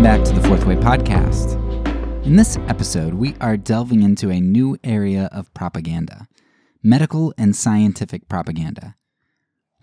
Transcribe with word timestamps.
Welcome 0.00 0.22
back 0.22 0.34
to 0.34 0.40
the 0.40 0.48
Fourth 0.48 0.64
Way 0.64 0.76
Podcast. 0.76 2.24
In 2.24 2.36
this 2.36 2.56
episode, 2.68 3.12
we 3.12 3.36
are 3.38 3.58
delving 3.58 4.02
into 4.02 4.30
a 4.30 4.40
new 4.40 4.78
area 4.82 5.28
of 5.30 5.52
propaganda 5.52 6.26
medical 6.82 7.34
and 7.36 7.54
scientific 7.54 8.26
propaganda. 8.26 8.96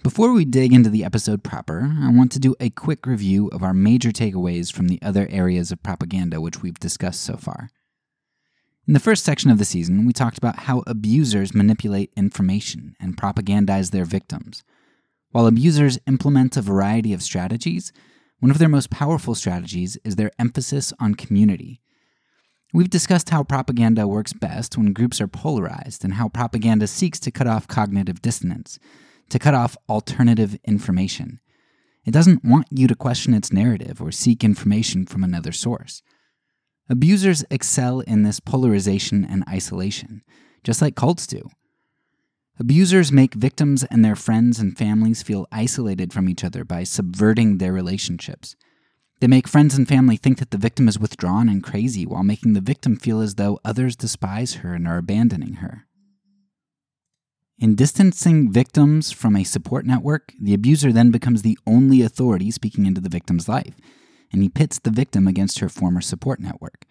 Before 0.01 0.33
we 0.33 0.43
dig 0.43 0.73
into 0.73 0.89
the 0.89 1.03
episode 1.03 1.43
proper, 1.43 1.95
I 2.01 2.09
want 2.09 2.31
to 2.31 2.39
do 2.39 2.55
a 2.59 2.71
quick 2.71 3.05
review 3.05 3.49
of 3.49 3.61
our 3.61 3.75
major 3.75 4.09
takeaways 4.09 4.73
from 4.73 4.87
the 4.87 4.99
other 5.03 5.27
areas 5.29 5.71
of 5.71 5.83
propaganda 5.83 6.41
which 6.41 6.63
we've 6.63 6.79
discussed 6.79 7.21
so 7.21 7.37
far. 7.37 7.69
In 8.87 8.95
the 8.95 8.99
first 8.99 9.23
section 9.23 9.51
of 9.51 9.59
the 9.59 9.65
season, 9.65 10.07
we 10.07 10.13
talked 10.13 10.39
about 10.39 10.61
how 10.61 10.81
abusers 10.87 11.53
manipulate 11.53 12.11
information 12.17 12.95
and 12.99 13.15
propagandize 13.15 13.91
their 13.91 14.05
victims. 14.05 14.63
While 15.29 15.45
abusers 15.45 15.99
implement 16.07 16.57
a 16.57 16.63
variety 16.63 17.13
of 17.13 17.21
strategies, 17.21 17.93
one 18.39 18.51
of 18.51 18.59
their 18.59 18.69
most 18.69 18.89
powerful 18.89 19.35
strategies 19.35 19.97
is 20.03 20.15
their 20.15 20.31
emphasis 20.37 20.93
on 20.99 21.15
community. 21.15 21.81
We've 22.73 22.89
discussed 22.89 23.29
how 23.29 23.43
propaganda 23.43 24.07
works 24.07 24.33
best 24.33 24.77
when 24.77 24.93
groups 24.93 25.19
are 25.21 25.27
polarized 25.27 26.03
and 26.03 26.15
how 26.15 26.29
propaganda 26.29 26.87
seeks 26.87 27.19
to 27.21 27.31
cut 27.31 27.47
off 27.47 27.67
cognitive 27.67 28.21
dissonance, 28.21 28.77
to 29.29 29.39
cut 29.39 29.53
off 29.53 29.77
alternative 29.89 30.57
information. 30.65 31.39
It 32.05 32.11
doesn't 32.11 32.45
want 32.45 32.67
you 32.69 32.87
to 32.87 32.95
question 32.95 33.33
its 33.33 33.51
narrative 33.51 34.01
or 34.01 34.11
seek 34.11 34.43
information 34.43 35.05
from 35.05 35.23
another 35.23 35.51
source. 35.51 36.03
Abusers 36.89 37.43
excel 37.49 38.01
in 38.01 38.23
this 38.23 38.39
polarization 38.39 39.25
and 39.25 39.43
isolation, 39.49 40.23
just 40.63 40.81
like 40.81 40.95
cults 40.95 41.27
do. 41.27 41.49
Abusers 42.59 43.11
make 43.11 43.35
victims 43.35 43.83
and 43.83 44.03
their 44.03 44.15
friends 44.15 44.59
and 44.59 44.75
families 44.75 45.21
feel 45.21 45.47
isolated 45.51 46.11
from 46.11 46.27
each 46.27 46.43
other 46.43 46.63
by 46.63 46.83
subverting 46.83 47.57
their 47.57 47.71
relationships. 47.71 48.55
They 49.19 49.27
make 49.27 49.47
friends 49.47 49.77
and 49.77 49.87
family 49.87 50.17
think 50.17 50.39
that 50.39 50.51
the 50.51 50.57
victim 50.57 50.87
is 50.87 50.97
withdrawn 50.97 51.49
and 51.49 51.63
crazy 51.63 52.05
while 52.05 52.23
making 52.23 52.53
the 52.53 52.61
victim 52.61 52.95
feel 52.95 53.21
as 53.21 53.35
though 53.35 53.59
others 53.63 53.95
despise 53.95 54.55
her 54.55 54.73
and 54.73 54.87
are 54.87 54.97
abandoning 54.97 55.55
her. 55.55 55.85
In 57.59 57.75
distancing 57.75 58.51
victims 58.51 59.11
from 59.11 59.35
a 59.35 59.43
support 59.43 59.85
network, 59.85 60.33
the 60.39 60.53
abuser 60.53 60.91
then 60.91 61.09
becomes 61.11 61.41
the 61.41 61.57
only 61.65 62.01
authority 62.01 62.51
speaking 62.51 62.85
into 62.85 63.01
the 63.01 63.09
victim's 63.09 63.47
life 63.47 63.75
and 64.31 64.41
he 64.41 64.49
pits 64.49 64.79
the 64.79 64.91
victim 64.91 65.27
against 65.27 65.59
her 65.59 65.69
former 65.69 66.01
support 66.01 66.39
network. 66.39 66.85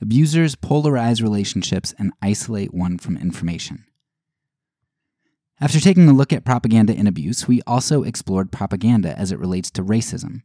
Abusers 0.00 0.56
polarize 0.56 1.22
relationships 1.22 1.94
and 1.98 2.12
isolate 2.20 2.74
one 2.74 2.98
from 2.98 3.16
information. 3.16 3.84
After 5.62 5.78
taking 5.78 6.08
a 6.08 6.12
look 6.12 6.32
at 6.32 6.44
propaganda 6.44 6.92
and 6.92 7.06
abuse, 7.06 7.46
we 7.46 7.62
also 7.68 8.02
explored 8.02 8.50
propaganda 8.50 9.16
as 9.16 9.30
it 9.30 9.38
relates 9.38 9.70
to 9.70 9.84
racism. 9.84 10.42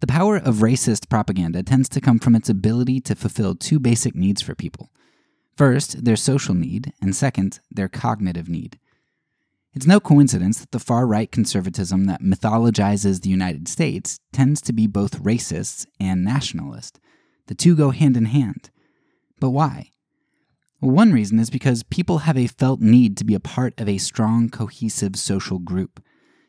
The 0.00 0.06
power 0.06 0.36
of 0.36 0.56
racist 0.56 1.08
propaganda 1.08 1.62
tends 1.62 1.88
to 1.88 2.00
come 2.02 2.18
from 2.18 2.34
its 2.34 2.50
ability 2.50 3.00
to 3.00 3.14
fulfill 3.14 3.54
two 3.54 3.78
basic 3.78 4.14
needs 4.14 4.42
for 4.42 4.54
people. 4.54 4.90
First, 5.56 6.04
their 6.04 6.14
social 6.14 6.54
need, 6.54 6.92
and 7.00 7.16
second, 7.16 7.60
their 7.70 7.88
cognitive 7.88 8.50
need. 8.50 8.78
It's 9.72 9.86
no 9.86 9.98
coincidence 9.98 10.58
that 10.58 10.72
the 10.72 10.78
far 10.78 11.06
right 11.06 11.32
conservatism 11.32 12.04
that 12.04 12.20
mythologizes 12.20 13.22
the 13.22 13.30
United 13.30 13.66
States 13.66 14.20
tends 14.30 14.60
to 14.60 14.74
be 14.74 14.86
both 14.86 15.22
racist 15.22 15.86
and 15.98 16.22
nationalist. 16.22 17.00
The 17.46 17.54
two 17.54 17.74
go 17.74 17.92
hand 17.92 18.14
in 18.14 18.26
hand. 18.26 18.68
But 19.40 19.50
why? 19.50 19.92
One 20.84 21.14
reason 21.14 21.38
is 21.38 21.48
because 21.48 21.82
people 21.82 22.18
have 22.18 22.36
a 22.36 22.46
felt 22.46 22.82
need 22.82 23.16
to 23.16 23.24
be 23.24 23.34
a 23.34 23.40
part 23.40 23.80
of 23.80 23.88
a 23.88 23.96
strong, 23.96 24.50
cohesive 24.50 25.16
social 25.16 25.58
group. 25.58 25.98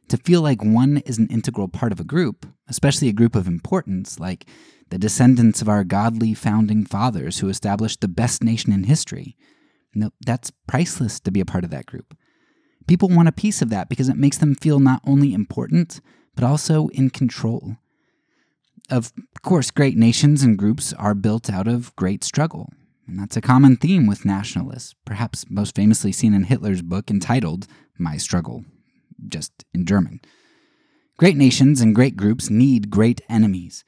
To 0.09 0.17
feel 0.17 0.41
like 0.41 0.61
one 0.61 0.97
is 1.05 1.17
an 1.17 1.27
integral 1.27 1.69
part 1.69 1.93
of 1.93 2.01
a 2.01 2.03
group, 2.03 2.45
especially 2.67 3.07
a 3.07 3.13
group 3.13 3.33
of 3.33 3.47
importance, 3.47 4.19
like 4.19 4.45
the 4.89 4.97
descendants 4.97 5.61
of 5.61 5.69
our 5.69 5.85
godly 5.85 6.33
founding 6.33 6.85
fathers 6.85 7.39
who 7.39 7.47
established 7.47 8.01
the 8.01 8.09
best 8.09 8.43
nation 8.43 8.73
in 8.73 8.83
history. 8.83 9.37
No, 9.93 10.09
that's 10.25 10.51
priceless 10.67 11.21
to 11.21 11.31
be 11.31 11.39
a 11.39 11.45
part 11.45 11.63
of 11.63 11.69
that 11.69 11.85
group. 11.85 12.13
People 12.87 13.07
want 13.07 13.29
a 13.29 13.31
piece 13.31 13.61
of 13.61 13.69
that 13.69 13.87
because 13.87 14.09
it 14.09 14.17
makes 14.17 14.37
them 14.37 14.53
feel 14.53 14.81
not 14.81 14.99
only 15.05 15.33
important, 15.33 16.01
but 16.35 16.43
also 16.43 16.89
in 16.89 17.09
control. 17.09 17.77
Of 18.89 19.13
course, 19.43 19.71
great 19.71 19.95
nations 19.95 20.43
and 20.43 20.57
groups 20.57 20.91
are 20.91 21.15
built 21.15 21.49
out 21.49 21.69
of 21.69 21.95
great 21.95 22.21
struggle. 22.21 22.73
And 23.07 23.19
that's 23.19 23.37
a 23.37 23.41
common 23.41 23.75
theme 23.75 24.07
with 24.07 24.25
nationalists, 24.25 24.95
perhaps 25.05 25.45
most 25.49 25.75
famously 25.75 26.11
seen 26.11 26.33
in 26.33 26.45
Hitler's 26.45 26.81
book 26.81 27.11
entitled 27.11 27.67
My 27.97 28.17
Struggle, 28.17 28.65
just 29.27 29.63
in 29.73 29.85
German. 29.85 30.21
Great 31.17 31.37
nations 31.37 31.81
and 31.81 31.95
great 31.95 32.17
groups 32.17 32.49
need 32.49 32.89
great 32.89 33.21
enemies. 33.29 33.83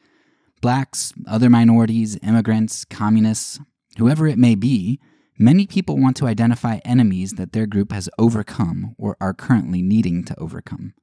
Blacks, 0.61 1.13
other 1.27 1.49
minorities, 1.49 2.17
immigrants, 2.23 2.85
communists, 2.85 3.59
whoever 3.97 4.27
it 4.27 4.37
may 4.37 4.55
be, 4.55 4.99
Many 5.39 5.67
people 5.67 5.99
want 5.99 6.17
to 6.17 6.25
identify 6.25 6.79
enemies 6.83 7.33
that 7.33 7.51
their 7.51 7.67
group 7.67 7.91
has 7.91 8.09
overcome 8.17 8.95
or 8.97 9.15
are 9.21 9.35
currently 9.35 9.83
needing 9.83 10.23
to 10.23 10.39
overcome. 10.39 10.95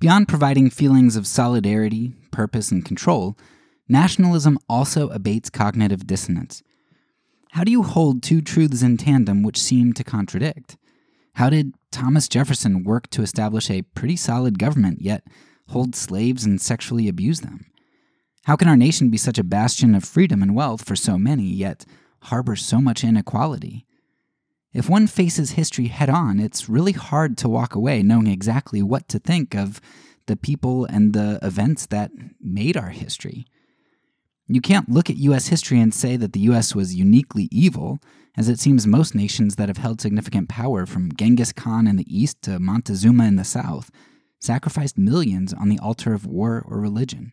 Beyond 0.00 0.28
providing 0.28 0.68
feelings 0.68 1.16
of 1.16 1.26
solidarity, 1.26 2.12
purpose, 2.30 2.70
and 2.70 2.84
control, 2.84 3.38
nationalism 3.88 4.58
also 4.68 5.08
abates 5.08 5.48
cognitive 5.48 6.06
dissonance. 6.06 6.62
How 7.56 7.64
do 7.64 7.72
you 7.72 7.84
hold 7.84 8.22
two 8.22 8.42
truths 8.42 8.82
in 8.82 8.98
tandem 8.98 9.42
which 9.42 9.58
seem 9.58 9.94
to 9.94 10.04
contradict? 10.04 10.76
How 11.36 11.48
did 11.48 11.72
Thomas 11.90 12.28
Jefferson 12.28 12.84
work 12.84 13.08
to 13.08 13.22
establish 13.22 13.70
a 13.70 13.80
pretty 13.80 14.14
solid 14.16 14.58
government, 14.58 15.00
yet 15.00 15.26
hold 15.68 15.96
slaves 15.96 16.44
and 16.44 16.60
sexually 16.60 17.08
abuse 17.08 17.40
them? 17.40 17.64
How 18.44 18.56
can 18.56 18.68
our 18.68 18.76
nation 18.76 19.08
be 19.08 19.16
such 19.16 19.38
a 19.38 19.42
bastion 19.42 19.94
of 19.94 20.04
freedom 20.04 20.42
and 20.42 20.54
wealth 20.54 20.86
for 20.86 20.94
so 20.94 21.16
many, 21.16 21.44
yet 21.44 21.86
harbor 22.24 22.56
so 22.56 22.78
much 22.78 23.02
inequality. 23.02 23.86
If 24.74 24.90
one 24.90 25.06
faces 25.06 25.52
history 25.52 25.86
head 25.86 26.10
on, 26.10 26.38
it's 26.38 26.68
really 26.68 26.92
hard 26.92 27.38
to 27.38 27.48
walk 27.48 27.74
away 27.74 28.02
knowing 28.02 28.26
exactly 28.26 28.82
what 28.82 29.08
to 29.08 29.18
think 29.18 29.54
of 29.54 29.80
the 30.26 30.36
people 30.36 30.84
and 30.84 31.14
the 31.14 31.38
events 31.42 31.86
that 31.86 32.10
made 32.38 32.76
our 32.76 32.90
history. 32.90 33.46
You 34.48 34.60
can't 34.60 34.88
look 34.88 35.10
at 35.10 35.16
U.S. 35.16 35.48
history 35.48 35.80
and 35.80 35.92
say 35.92 36.16
that 36.16 36.32
the 36.32 36.40
U.S. 36.40 36.74
was 36.74 36.94
uniquely 36.94 37.48
evil, 37.50 38.00
as 38.36 38.48
it 38.48 38.60
seems 38.60 38.86
most 38.86 39.14
nations 39.14 39.56
that 39.56 39.68
have 39.68 39.78
held 39.78 40.00
significant 40.00 40.48
power, 40.48 40.86
from 40.86 41.14
Genghis 41.16 41.52
Khan 41.52 41.86
in 41.86 41.96
the 41.96 42.06
east 42.16 42.42
to 42.42 42.60
Montezuma 42.60 43.24
in 43.24 43.36
the 43.36 43.44
south, 43.44 43.90
sacrificed 44.38 44.98
millions 44.98 45.52
on 45.52 45.68
the 45.68 45.78
altar 45.80 46.12
of 46.12 46.26
war 46.26 46.64
or 46.66 46.78
religion. 46.78 47.32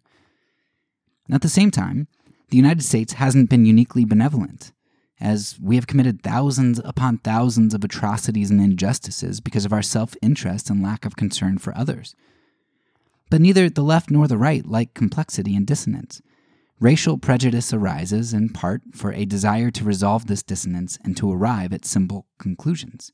At 1.31 1.41
the 1.41 1.49
same 1.49 1.71
time, 1.71 2.07
the 2.49 2.57
United 2.57 2.83
States 2.83 3.13
hasn't 3.13 3.49
been 3.49 3.65
uniquely 3.65 4.05
benevolent 4.05 4.71
as 5.19 5.57
we 5.61 5.75
have 5.75 5.87
committed 5.87 6.21
thousands 6.21 6.81
upon 6.83 7.17
thousands 7.17 7.73
of 7.73 7.83
atrocities 7.83 8.51
and 8.51 8.59
injustices 8.59 9.39
because 9.39 9.65
of 9.65 9.71
our 9.71 9.81
self 9.81 10.15
interest 10.21 10.69
and 10.69 10.83
lack 10.83 11.05
of 11.05 11.15
concern 11.15 11.57
for 11.57 11.75
others. 11.77 12.15
But 13.29 13.41
neither 13.41 13.69
the 13.69 13.83
left 13.83 14.11
nor 14.11 14.27
the 14.27 14.37
right 14.37 14.65
like 14.65 14.93
complexity 14.93 15.55
and 15.55 15.65
dissonance. 15.65 16.21
Racial 16.83 17.17
prejudice 17.17 17.73
arises 17.73 18.33
in 18.33 18.49
part 18.49 18.81
for 18.93 19.13
a 19.13 19.23
desire 19.23 19.71
to 19.71 19.85
resolve 19.85 20.27
this 20.27 20.43
dissonance 20.43 20.97
and 21.05 21.15
to 21.15 21.31
arrive 21.31 21.71
at 21.71 21.85
simple 21.85 22.27
conclusions. 22.39 23.13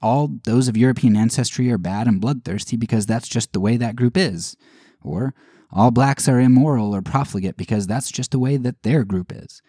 All 0.00 0.30
those 0.44 0.68
of 0.68 0.76
European 0.78 1.14
ancestry 1.14 1.70
are 1.70 1.76
bad 1.76 2.06
and 2.06 2.18
bloodthirsty 2.18 2.78
because 2.78 3.04
that's 3.04 3.28
just 3.28 3.52
the 3.52 3.60
way 3.60 3.76
that 3.76 3.94
group 3.94 4.16
is. 4.16 4.56
Or 5.02 5.34
all 5.70 5.90
blacks 5.90 6.30
are 6.30 6.40
immoral 6.40 6.96
or 6.96 7.02
profligate 7.02 7.58
because 7.58 7.86
that's 7.86 8.10
just 8.10 8.30
the 8.30 8.38
way 8.38 8.56
that 8.56 8.82
their 8.82 9.04
group 9.04 9.32
is. 9.36 9.60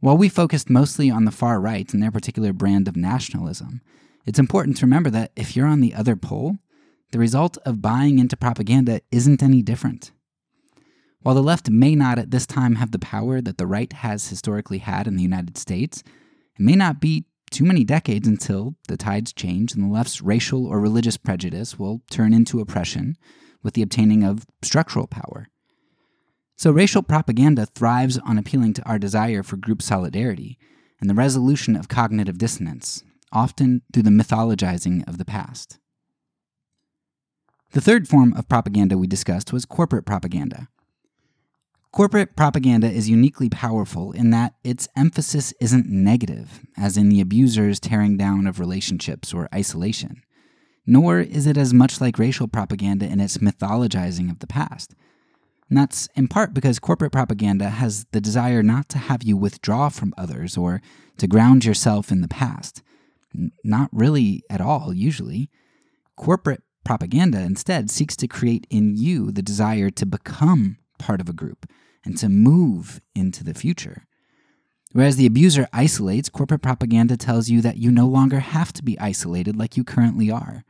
While 0.00 0.18
we 0.18 0.28
focused 0.28 0.68
mostly 0.68 1.10
on 1.10 1.24
the 1.24 1.30
far 1.30 1.58
right 1.58 1.90
and 1.94 2.02
their 2.02 2.12
particular 2.12 2.52
brand 2.52 2.86
of 2.86 2.96
nationalism, 2.96 3.80
it's 4.26 4.38
important 4.38 4.76
to 4.76 4.84
remember 4.84 5.08
that 5.08 5.32
if 5.36 5.56
you're 5.56 5.66
on 5.66 5.80
the 5.80 5.94
other 5.94 6.16
pole, 6.16 6.58
the 7.12 7.18
result 7.18 7.56
of 7.64 7.80
buying 7.80 8.18
into 8.18 8.36
propaganda 8.36 9.00
isn't 9.10 9.42
any 9.42 9.62
different. 9.62 10.12
While 11.24 11.34
the 11.34 11.42
left 11.42 11.70
may 11.70 11.94
not 11.94 12.18
at 12.18 12.30
this 12.30 12.44
time 12.44 12.74
have 12.74 12.90
the 12.90 12.98
power 12.98 13.40
that 13.40 13.56
the 13.56 13.66
right 13.66 13.90
has 13.90 14.28
historically 14.28 14.76
had 14.76 15.06
in 15.06 15.16
the 15.16 15.22
United 15.22 15.56
States, 15.56 16.02
it 16.54 16.60
may 16.60 16.74
not 16.74 17.00
be 17.00 17.24
too 17.50 17.64
many 17.64 17.82
decades 17.82 18.28
until 18.28 18.74
the 18.88 18.98
tides 18.98 19.32
change 19.32 19.72
and 19.72 19.82
the 19.82 19.88
left's 19.88 20.20
racial 20.20 20.66
or 20.66 20.78
religious 20.78 21.16
prejudice 21.16 21.78
will 21.78 22.02
turn 22.10 22.34
into 22.34 22.60
oppression 22.60 23.16
with 23.62 23.72
the 23.72 23.80
obtaining 23.80 24.22
of 24.22 24.44
structural 24.60 25.06
power. 25.06 25.48
So, 26.56 26.70
racial 26.70 27.02
propaganda 27.02 27.64
thrives 27.64 28.18
on 28.18 28.36
appealing 28.36 28.74
to 28.74 28.82
our 28.82 28.98
desire 28.98 29.42
for 29.42 29.56
group 29.56 29.80
solidarity 29.80 30.58
and 31.00 31.08
the 31.08 31.14
resolution 31.14 31.74
of 31.74 31.88
cognitive 31.88 32.36
dissonance, 32.36 33.02
often 33.32 33.80
through 33.94 34.02
the 34.02 34.10
mythologizing 34.10 35.08
of 35.08 35.16
the 35.16 35.24
past. 35.24 35.78
The 37.70 37.80
third 37.80 38.08
form 38.08 38.34
of 38.34 38.46
propaganda 38.46 38.98
we 38.98 39.06
discussed 39.06 39.54
was 39.54 39.64
corporate 39.64 40.04
propaganda. 40.04 40.68
Corporate 41.94 42.34
propaganda 42.34 42.90
is 42.90 43.08
uniquely 43.08 43.48
powerful 43.48 44.10
in 44.10 44.30
that 44.30 44.54
its 44.64 44.88
emphasis 44.96 45.54
isn't 45.60 45.88
negative, 45.88 46.60
as 46.76 46.96
in 46.96 47.08
the 47.08 47.20
abuser's 47.20 47.78
tearing 47.78 48.16
down 48.16 48.48
of 48.48 48.58
relationships 48.58 49.32
or 49.32 49.48
isolation, 49.54 50.20
nor 50.84 51.20
is 51.20 51.46
it 51.46 51.56
as 51.56 51.72
much 51.72 52.00
like 52.00 52.18
racial 52.18 52.48
propaganda 52.48 53.06
in 53.06 53.20
its 53.20 53.38
mythologizing 53.38 54.28
of 54.28 54.40
the 54.40 54.48
past. 54.48 54.96
And 55.68 55.78
that's 55.78 56.08
in 56.16 56.26
part 56.26 56.52
because 56.52 56.80
corporate 56.80 57.12
propaganda 57.12 57.70
has 57.70 58.06
the 58.10 58.20
desire 58.20 58.64
not 58.64 58.88
to 58.88 58.98
have 58.98 59.22
you 59.22 59.36
withdraw 59.36 59.88
from 59.88 60.14
others 60.18 60.56
or 60.56 60.82
to 61.18 61.28
ground 61.28 61.64
yourself 61.64 62.10
in 62.10 62.22
the 62.22 62.26
past. 62.26 62.82
Not 63.62 63.88
really 63.92 64.42
at 64.50 64.60
all, 64.60 64.92
usually. 64.92 65.48
Corporate 66.16 66.64
propaganda 66.84 67.38
instead 67.38 67.88
seeks 67.88 68.16
to 68.16 68.26
create 68.26 68.66
in 68.68 68.96
you 68.96 69.30
the 69.30 69.42
desire 69.42 69.90
to 69.90 70.04
become 70.04 70.78
part 70.98 71.20
of 71.20 71.28
a 71.28 71.32
group 71.32 71.68
and 72.04 72.16
to 72.18 72.28
move 72.28 73.00
into 73.14 73.42
the 73.42 73.54
future. 73.54 74.06
Whereas 74.92 75.16
the 75.16 75.26
abuser 75.26 75.66
isolates, 75.72 76.28
corporate 76.28 76.62
propaganda 76.62 77.16
tells 77.16 77.48
you 77.48 77.60
that 77.62 77.78
you 77.78 77.90
no 77.90 78.06
longer 78.06 78.40
have 78.40 78.72
to 78.74 78.84
be 78.84 78.98
isolated 79.00 79.56
like 79.56 79.76
you 79.76 79.82
currently 79.82 80.30
are. 80.30 80.64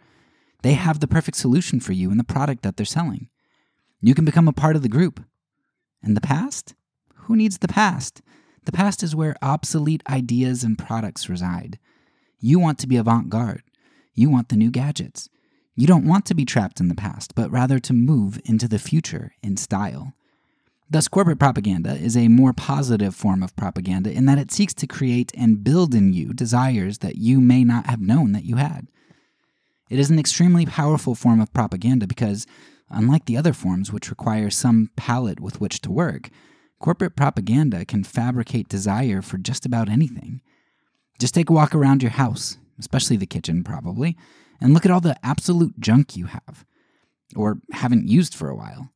They 0.62 0.72
have 0.72 1.00
the 1.00 1.08
perfect 1.08 1.36
solution 1.36 1.78
for 1.78 1.92
you 1.92 2.10
in 2.10 2.16
the 2.16 2.24
product 2.24 2.62
that 2.62 2.76
they're 2.76 2.86
selling. 2.86 3.28
You 4.00 4.14
can 4.14 4.24
become 4.24 4.48
a 4.48 4.52
part 4.52 4.76
of 4.76 4.82
the 4.82 4.88
group. 4.88 5.20
And 6.02 6.16
the 6.16 6.22
past? 6.22 6.74
Who 7.14 7.36
needs 7.36 7.58
the 7.58 7.68
past? 7.68 8.22
The 8.64 8.72
past 8.72 9.02
is 9.02 9.14
where 9.14 9.36
obsolete 9.42 10.02
ideas 10.08 10.64
and 10.64 10.78
products 10.78 11.28
reside. 11.28 11.78
You 12.38 12.58
want 12.58 12.78
to 12.78 12.86
be 12.86 12.96
avant 12.96 13.28
garde. 13.28 13.62
You 14.14 14.30
want 14.30 14.48
the 14.48 14.56
new 14.56 14.70
gadgets. 14.70 15.28
You 15.76 15.86
don't 15.86 16.06
want 16.06 16.24
to 16.26 16.34
be 16.34 16.44
trapped 16.44 16.80
in 16.80 16.88
the 16.88 16.94
past, 16.94 17.34
but 17.34 17.50
rather 17.50 17.78
to 17.80 17.92
move 17.92 18.40
into 18.44 18.68
the 18.68 18.78
future 18.78 19.32
in 19.42 19.56
style. 19.56 20.14
Thus, 20.90 21.08
corporate 21.08 21.38
propaganda 21.38 21.94
is 21.94 22.16
a 22.16 22.28
more 22.28 22.52
positive 22.52 23.14
form 23.14 23.42
of 23.42 23.56
propaganda 23.56 24.12
in 24.12 24.26
that 24.26 24.38
it 24.38 24.52
seeks 24.52 24.74
to 24.74 24.86
create 24.86 25.32
and 25.36 25.64
build 25.64 25.94
in 25.94 26.12
you 26.12 26.32
desires 26.32 26.98
that 26.98 27.16
you 27.16 27.40
may 27.40 27.64
not 27.64 27.86
have 27.86 28.00
known 28.00 28.32
that 28.32 28.44
you 28.44 28.56
had. 28.56 28.88
It 29.90 29.98
is 29.98 30.10
an 30.10 30.18
extremely 30.18 30.66
powerful 30.66 31.14
form 31.14 31.40
of 31.40 31.52
propaganda 31.52 32.06
because, 32.06 32.46
unlike 32.90 33.24
the 33.24 33.36
other 33.36 33.52
forms 33.52 33.92
which 33.92 34.10
require 34.10 34.50
some 34.50 34.90
palette 34.96 35.40
with 35.40 35.60
which 35.60 35.80
to 35.82 35.90
work, 35.90 36.30
corporate 36.80 37.16
propaganda 37.16 37.84
can 37.84 38.04
fabricate 38.04 38.68
desire 38.68 39.22
for 39.22 39.38
just 39.38 39.64
about 39.64 39.88
anything. 39.88 40.42
Just 41.18 41.34
take 41.34 41.48
a 41.48 41.52
walk 41.52 41.74
around 41.74 42.02
your 42.02 42.12
house, 42.12 42.58
especially 42.78 43.16
the 43.16 43.26
kitchen, 43.26 43.64
probably, 43.64 44.16
and 44.60 44.74
look 44.74 44.84
at 44.84 44.90
all 44.90 45.00
the 45.00 45.18
absolute 45.24 45.78
junk 45.80 46.16
you 46.16 46.26
have, 46.26 46.64
or 47.34 47.58
haven't 47.72 48.08
used 48.08 48.34
for 48.34 48.48
a 48.48 48.56
while. 48.56 48.90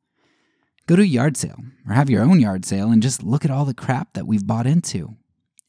Go 0.88 0.96
to 0.96 1.02
a 1.02 1.04
yard 1.04 1.36
sale 1.36 1.62
or 1.86 1.92
have 1.92 2.08
your 2.08 2.22
own 2.22 2.40
yard 2.40 2.64
sale 2.64 2.90
and 2.90 3.02
just 3.02 3.22
look 3.22 3.44
at 3.44 3.50
all 3.50 3.66
the 3.66 3.74
crap 3.74 4.14
that 4.14 4.26
we've 4.26 4.46
bought 4.46 4.66
into. 4.66 5.16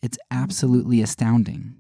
It's 0.02 0.18
absolutely 0.32 1.02
astounding. 1.02 1.76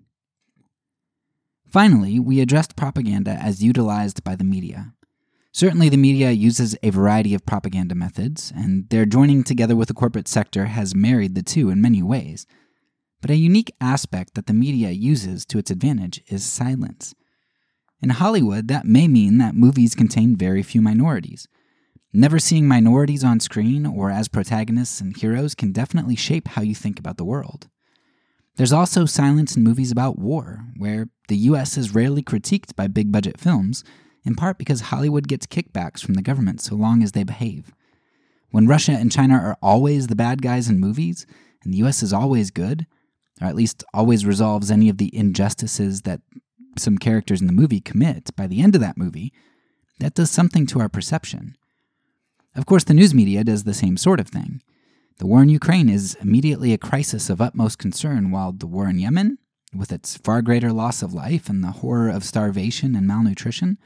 Finally, 1.65 2.19
we 2.19 2.41
addressed 2.41 2.75
propaganda 2.75 3.31
as 3.31 3.63
utilized 3.63 4.25
by 4.25 4.36
the 4.36 4.44
media. 4.44 4.94
Certainly, 5.53 5.88
the 5.88 5.95
media 5.95 6.31
uses 6.31 6.75
a 6.83 6.89
variety 6.89 7.33
of 7.33 7.45
propaganda 7.45 7.95
methods, 7.95 8.51
and 8.53 8.89
their 8.89 9.06
joining 9.06 9.45
together 9.45 9.75
with 9.75 9.88
the 9.88 9.94
corporate 9.94 10.27
sector 10.27 10.65
has 10.65 10.94
married 10.94 11.33
the 11.33 11.42
two 11.42 11.69
in 11.69 11.81
many 11.81 12.03
ways. 12.03 12.45
But 13.21 13.31
a 13.31 13.35
unique 13.35 13.74
aspect 13.80 14.33
that 14.33 14.47
the 14.47 14.53
media 14.53 14.89
uses 14.89 15.45
to 15.45 15.57
its 15.57 15.71
advantage 15.71 16.21
is 16.27 16.44
silence. 16.44 17.15
In 18.01 18.09
Hollywood, 18.09 18.68
that 18.68 18.85
may 18.85 19.07
mean 19.07 19.38
that 19.38 19.56
movies 19.56 19.95
contain 19.95 20.35
very 20.35 20.62
few 20.62 20.81
minorities. 20.81 21.47
Never 22.11 22.39
seeing 22.39 22.67
minorities 22.67 23.23
on 23.23 23.39
screen 23.39 23.85
or 23.85 24.09
as 24.09 24.27
protagonists 24.27 25.00
and 25.00 25.15
heroes 25.15 25.53
can 25.53 25.71
definitely 25.71 26.15
shape 26.15 26.47
how 26.50 26.63
you 26.63 26.73
think 26.73 26.97
about 26.97 27.17
the 27.17 27.25
world. 27.25 27.67
There's 28.56 28.73
also 28.73 29.06
silence 29.06 29.56
in 29.56 29.63
movies 29.63 29.91
about 29.91 30.17
war, 30.17 30.65
where 30.75 31.09
the 31.27 31.38
US 31.38 31.77
is 31.77 31.94
rarely 31.94 32.23
critiqued 32.23 32.75
by 32.75 32.88
big 32.88 33.11
budget 33.11 33.39
films, 33.39 33.83
in 34.25 34.33
part 34.33 34.57
because 34.57 34.81
Hollywood 34.81 35.27
gets 35.27 35.45
kickbacks 35.45 36.03
from 36.03 36.15
the 36.15 36.23
government 36.23 36.61
so 36.61 36.75
long 36.75 37.03
as 37.03 37.11
they 37.11 37.23
behave. 37.23 37.71
When 38.50 38.67
Russia 38.67 38.94
and 38.94 39.11
China 39.11 39.35
are 39.35 39.57
always 39.61 40.07
the 40.07 40.15
bad 40.15 40.41
guys 40.41 40.67
in 40.67 40.79
movies, 40.79 41.27
and 41.63 41.71
the 41.71 41.77
US 41.83 42.01
is 42.01 42.11
always 42.11 42.50
good, 42.50 42.88
or 43.39 43.47
at 43.47 43.56
least 43.56 43.83
always 43.94 44.25
resolves 44.25 44.71
any 44.71 44.89
of 44.89 44.97
the 44.97 45.15
injustices 45.15 46.01
that 46.01 46.21
some 46.75 46.97
characters 46.97 47.39
in 47.39 47.47
the 47.47 47.53
movie 47.53 47.79
commit 47.79 48.35
by 48.35 48.47
the 48.47 48.61
end 48.61 48.73
of 48.73 48.81
that 48.81 48.97
movie, 48.97 49.31
that 50.00 50.15
does 50.15 50.31
something 50.31 50.65
to 50.65 50.79
our 50.79 50.89
perception. 50.89 51.56
Of 52.55 52.65
course, 52.65 52.83
the 52.83 52.93
news 52.93 53.13
media 53.13 53.43
does 53.43 53.63
the 53.63 53.73
same 53.73 53.97
sort 53.97 54.19
of 54.19 54.27
thing. 54.27 54.61
The 55.17 55.27
war 55.27 55.43
in 55.43 55.49
Ukraine 55.49 55.89
is 55.89 56.15
immediately 56.21 56.73
a 56.73 56.77
crisis 56.77 57.29
of 57.29 57.41
utmost 57.41 57.77
concern, 57.77 58.31
while 58.31 58.51
the 58.51 58.67
war 58.67 58.87
in 58.89 58.99
Yemen, 58.99 59.37
with 59.73 59.91
its 59.91 60.17
far 60.17 60.41
greater 60.41 60.71
loss 60.71 61.01
of 61.01 61.13
life 61.13 61.49
and 61.49 61.63
the 61.63 61.71
horror 61.71 62.09
of 62.09 62.23
starvation 62.23 62.95
and 62.95 63.05
malnutrition, 63.05 63.77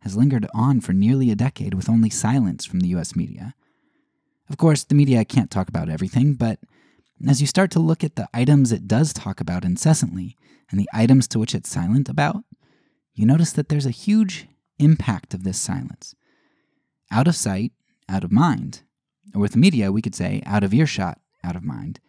has 0.00 0.16
lingered 0.16 0.46
on 0.54 0.80
for 0.80 0.92
nearly 0.92 1.30
a 1.30 1.36
decade 1.36 1.74
with 1.74 1.88
only 1.88 2.10
silence 2.10 2.64
from 2.64 2.80
the 2.80 2.88
US 2.88 3.16
media. 3.16 3.54
Of 4.50 4.56
course, 4.56 4.84
the 4.84 4.94
media 4.94 5.24
can't 5.24 5.50
talk 5.50 5.68
about 5.68 5.88
everything, 5.88 6.34
but 6.34 6.58
as 7.26 7.40
you 7.40 7.46
start 7.46 7.70
to 7.72 7.80
look 7.80 8.04
at 8.04 8.16
the 8.16 8.28
items 8.34 8.72
it 8.72 8.88
does 8.88 9.12
talk 9.12 9.40
about 9.40 9.64
incessantly 9.64 10.36
and 10.70 10.78
the 10.78 10.88
items 10.92 11.28
to 11.28 11.38
which 11.38 11.54
it's 11.54 11.70
silent 11.70 12.08
about, 12.08 12.44
you 13.14 13.24
notice 13.24 13.52
that 13.52 13.68
there's 13.68 13.86
a 13.86 13.90
huge 13.90 14.48
impact 14.78 15.32
of 15.32 15.44
this 15.44 15.58
silence. 15.58 16.14
Out 17.10 17.28
of 17.28 17.36
sight, 17.36 17.72
out 18.08 18.24
of 18.24 18.32
mind. 18.32 18.82
Or 19.34 19.40
with 19.40 19.56
media, 19.56 19.92
we 19.92 20.02
could 20.02 20.14
say 20.14 20.42
out 20.44 20.64
of 20.64 20.74
earshot, 20.74 21.20
out 21.44 21.56
of 21.56 21.64
mind. 21.64 22.00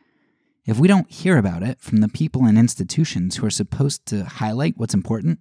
If 0.66 0.80
we 0.80 0.88
don't 0.88 1.12
hear 1.12 1.38
about 1.38 1.64
it 1.64 1.82
from 1.82 1.98
the 1.98 2.08
people 2.08 2.46
and 2.46 2.58
institutions 2.58 3.36
who 3.36 3.46
are 3.46 3.52
supposed 3.52 4.06
to 4.08 4.24
highlight 4.24 4.78
what's 4.78 4.94
important, 4.94 5.40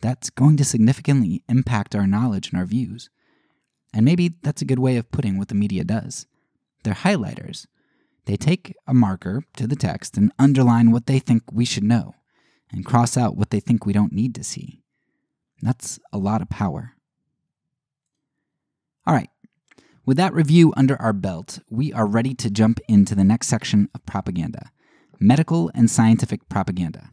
that's 0.00 0.30
going 0.30 0.56
to 0.56 0.64
significantly 0.64 1.42
impact 1.48 1.94
our 1.94 2.06
knowledge 2.06 2.50
and 2.50 2.58
our 2.58 2.66
views. 2.66 3.10
And 3.92 4.04
maybe 4.04 4.34
that's 4.42 4.62
a 4.62 4.66
good 4.66 4.78
way 4.78 4.96
of 4.96 5.10
putting 5.10 5.38
what 5.38 5.48
the 5.48 5.54
media 5.54 5.84
does. 5.84 6.26
They're 6.82 6.94
highlighters. 6.94 7.66
They 8.26 8.36
take 8.36 8.74
a 8.86 8.94
marker 8.94 9.42
to 9.56 9.66
the 9.66 9.76
text 9.76 10.16
and 10.16 10.32
underline 10.38 10.90
what 10.90 11.06
they 11.06 11.18
think 11.18 11.42
we 11.52 11.64
should 11.64 11.84
know 11.84 12.14
and 12.70 12.84
cross 12.84 13.16
out 13.16 13.36
what 13.36 13.50
they 13.50 13.60
think 13.60 13.86
we 13.86 13.92
don't 13.92 14.12
need 14.12 14.34
to 14.34 14.44
see. 14.44 14.82
That's 15.62 15.98
a 16.12 16.18
lot 16.18 16.42
of 16.42 16.50
power. 16.50 16.92
All 19.06 19.14
right, 19.14 19.30
with 20.06 20.16
that 20.16 20.32
review 20.32 20.72
under 20.76 21.00
our 21.02 21.12
belt, 21.12 21.58
we 21.68 21.92
are 21.92 22.06
ready 22.06 22.32
to 22.32 22.48
jump 22.48 22.78
into 22.88 23.14
the 23.14 23.24
next 23.24 23.48
section 23.48 23.90
of 23.94 24.06
propaganda 24.06 24.70
medical 25.18 25.70
and 25.74 25.90
scientific 25.90 26.46
propaganda. 26.50 27.08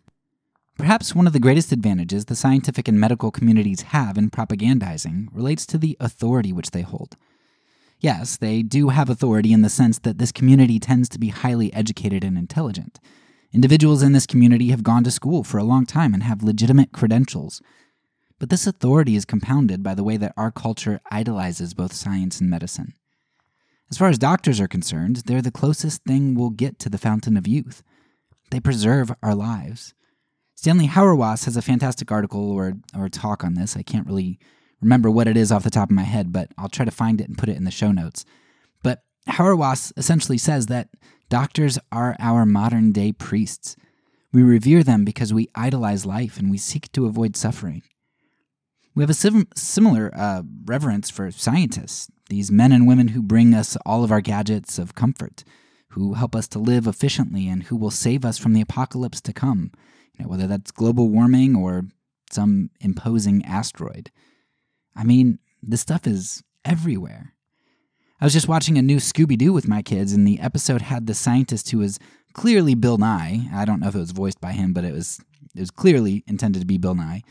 Perhaps 0.77 1.15
one 1.15 1.25
of 1.25 1.31
the 1.31 1.39
greatest 1.39 1.71
advantages 1.71 2.25
the 2.25 2.35
scientific 2.35 2.89
and 2.89 3.00
medical 3.00 3.31
communities 3.31 3.81
have 3.81 4.17
in 4.17 4.29
propagandizing 4.29 5.27
relates 5.31 5.65
to 5.65 5.77
the 5.77 5.95
authority 6.01 6.51
which 6.51 6.71
they 6.71 6.81
hold. 6.81 7.15
Yes, 8.01 8.35
they 8.35 8.62
do 8.62 8.89
have 8.89 9.09
authority 9.09 9.53
in 9.53 9.62
the 9.62 9.69
sense 9.69 10.00
that 10.00 10.17
this 10.17 10.33
community 10.33 10.79
tends 10.79 11.07
to 11.09 11.19
be 11.19 11.29
highly 11.29 11.71
educated 11.73 12.25
and 12.25 12.38
intelligent. 12.38 13.00
Individuals 13.53 14.03
in 14.03 14.12
this 14.12 14.27
community 14.27 14.71
have 14.71 14.83
gone 14.83 15.05
to 15.05 15.12
school 15.12 15.45
for 15.45 15.57
a 15.57 15.63
long 15.63 15.85
time 15.85 16.13
and 16.13 16.23
have 16.23 16.43
legitimate 16.43 16.91
credentials, 16.91 17.62
but 18.43 18.50
this 18.50 18.67
authority 18.67 19.15
is 19.15 19.23
compounded 19.23 19.81
by 19.81 19.95
the 19.95 20.03
way 20.03 20.17
that 20.17 20.33
our 20.35 20.51
culture 20.51 21.00
idolizes 21.09 21.73
both 21.73 21.93
science 21.93 22.41
and 22.41 22.50
medicine. 22.50 22.93
As 23.89 23.97
far 23.97 24.09
as 24.09 24.17
doctors 24.17 24.59
are 24.59 24.67
concerned, 24.67 25.21
they're 25.25 25.41
the 25.41 25.50
closest 25.50 26.03
thing 26.03 26.35
we'll 26.35 26.50
get 26.50 26.77
to 26.79 26.89
the 26.89 26.97
fountain 26.97 27.38
of 27.38 27.47
youth. 27.47 27.83
They 28.51 28.59
preserve 28.59 29.13
our 29.23 29.33
lives. 29.33 29.93
Stanley 30.55 30.89
Hauerwas 30.89 31.45
has 31.45 31.55
a 31.55 31.62
fantastic 31.62 32.12
article 32.12 32.51
or, 32.51 32.73
or 32.93 33.07
talk 33.07 33.45
on 33.45 33.53
this. 33.53 33.77
I 33.77 33.81
can't 33.81 34.07
really 34.07 34.39
remember 34.81 35.09
what 35.09 35.29
it 35.29 35.38
is 35.38 35.50
off 35.50 35.63
the 35.63 35.69
top 35.69 35.89
of 35.89 35.95
my 35.95 36.03
head, 36.03 36.33
but 36.33 36.51
I'll 36.57 36.67
try 36.67 36.83
to 36.83 36.91
find 36.91 37.21
it 37.21 37.29
and 37.29 37.38
put 37.38 37.47
it 37.47 37.55
in 37.55 37.63
the 37.63 37.71
show 37.71 37.93
notes. 37.93 38.25
But 38.83 39.03
Hauerwas 39.29 39.93
essentially 39.95 40.38
says 40.38 40.65
that 40.65 40.89
doctors 41.29 41.79
are 41.93 42.17
our 42.19 42.45
modern 42.45 42.91
day 42.91 43.13
priests. 43.13 43.77
We 44.33 44.43
revere 44.43 44.83
them 44.83 45.05
because 45.05 45.33
we 45.33 45.47
idolize 45.55 46.05
life 46.05 46.38
and 46.39 46.51
we 46.51 46.57
seek 46.57 46.91
to 46.91 47.05
avoid 47.05 47.38
suffering. 47.38 47.83
We 48.95 49.03
have 49.03 49.09
a 49.09 49.15
sim- 49.15 49.47
similar 49.55 50.12
uh, 50.13 50.43
reverence 50.65 51.09
for 51.09 51.31
scientists, 51.31 52.12
these 52.29 52.51
men 52.51 52.71
and 52.71 52.88
women 52.88 53.09
who 53.09 53.21
bring 53.23 53.53
us 53.53 53.75
all 53.85 54.03
of 54.03 54.12
our 54.12 54.21
gadgets 54.21 54.77
of 54.77 54.95
comfort, 54.95 55.43
who 55.89 56.13
help 56.13 56.35
us 56.35 56.47
to 56.50 56.59
live 56.59 56.85
efficiently, 56.85 57.47
and 57.47 57.63
who 57.63 57.75
will 57.75 57.91
save 57.91 58.23
us 58.23 58.38
from 58.38 58.53
the 58.53 58.62
apocalypse 58.62 59.21
to 59.21 59.33
come, 59.33 59.71
you 60.17 60.23
know, 60.23 60.29
whether 60.29 60.47
that's 60.47 60.71
global 60.71 61.09
warming 61.09 61.55
or 61.55 61.83
some 62.31 62.69
imposing 62.81 63.43
asteroid. 63.45 64.12
I 64.95 65.03
mean, 65.03 65.39
this 65.62 65.81
stuff 65.81 66.05
is 66.05 66.43
everywhere. 66.65 67.33
I 68.21 68.25
was 68.25 68.33
just 68.33 68.47
watching 68.47 68.77
a 68.77 68.81
new 68.81 68.97
Scooby 68.97 69.38
Doo 69.38 69.53
with 69.53 69.67
my 69.67 69.81
kids, 69.81 70.13
and 70.13 70.25
the 70.25 70.39
episode 70.39 70.83
had 70.83 71.07
the 71.07 71.13
scientist 71.13 71.71
who 71.71 71.79
was 71.79 72.00
clearly 72.33 72.75
Bill 72.75 72.97
Nye. 72.97 73.50
I 73.53 73.65
don't 73.65 73.79
know 73.79 73.88
if 73.88 73.95
it 73.95 74.00
was 74.00 74.12
voiced 74.12 74.39
by 74.39 74.51
him, 74.51 74.71
but 74.71 74.85
it 74.85 74.93
was 74.93 75.19
it 75.55 75.59
was 75.59 75.71
clearly 75.71 76.23
intended 76.27 76.59
to 76.59 76.65
be 76.65 76.77
Bill 76.77 76.95
Nye. 76.95 77.21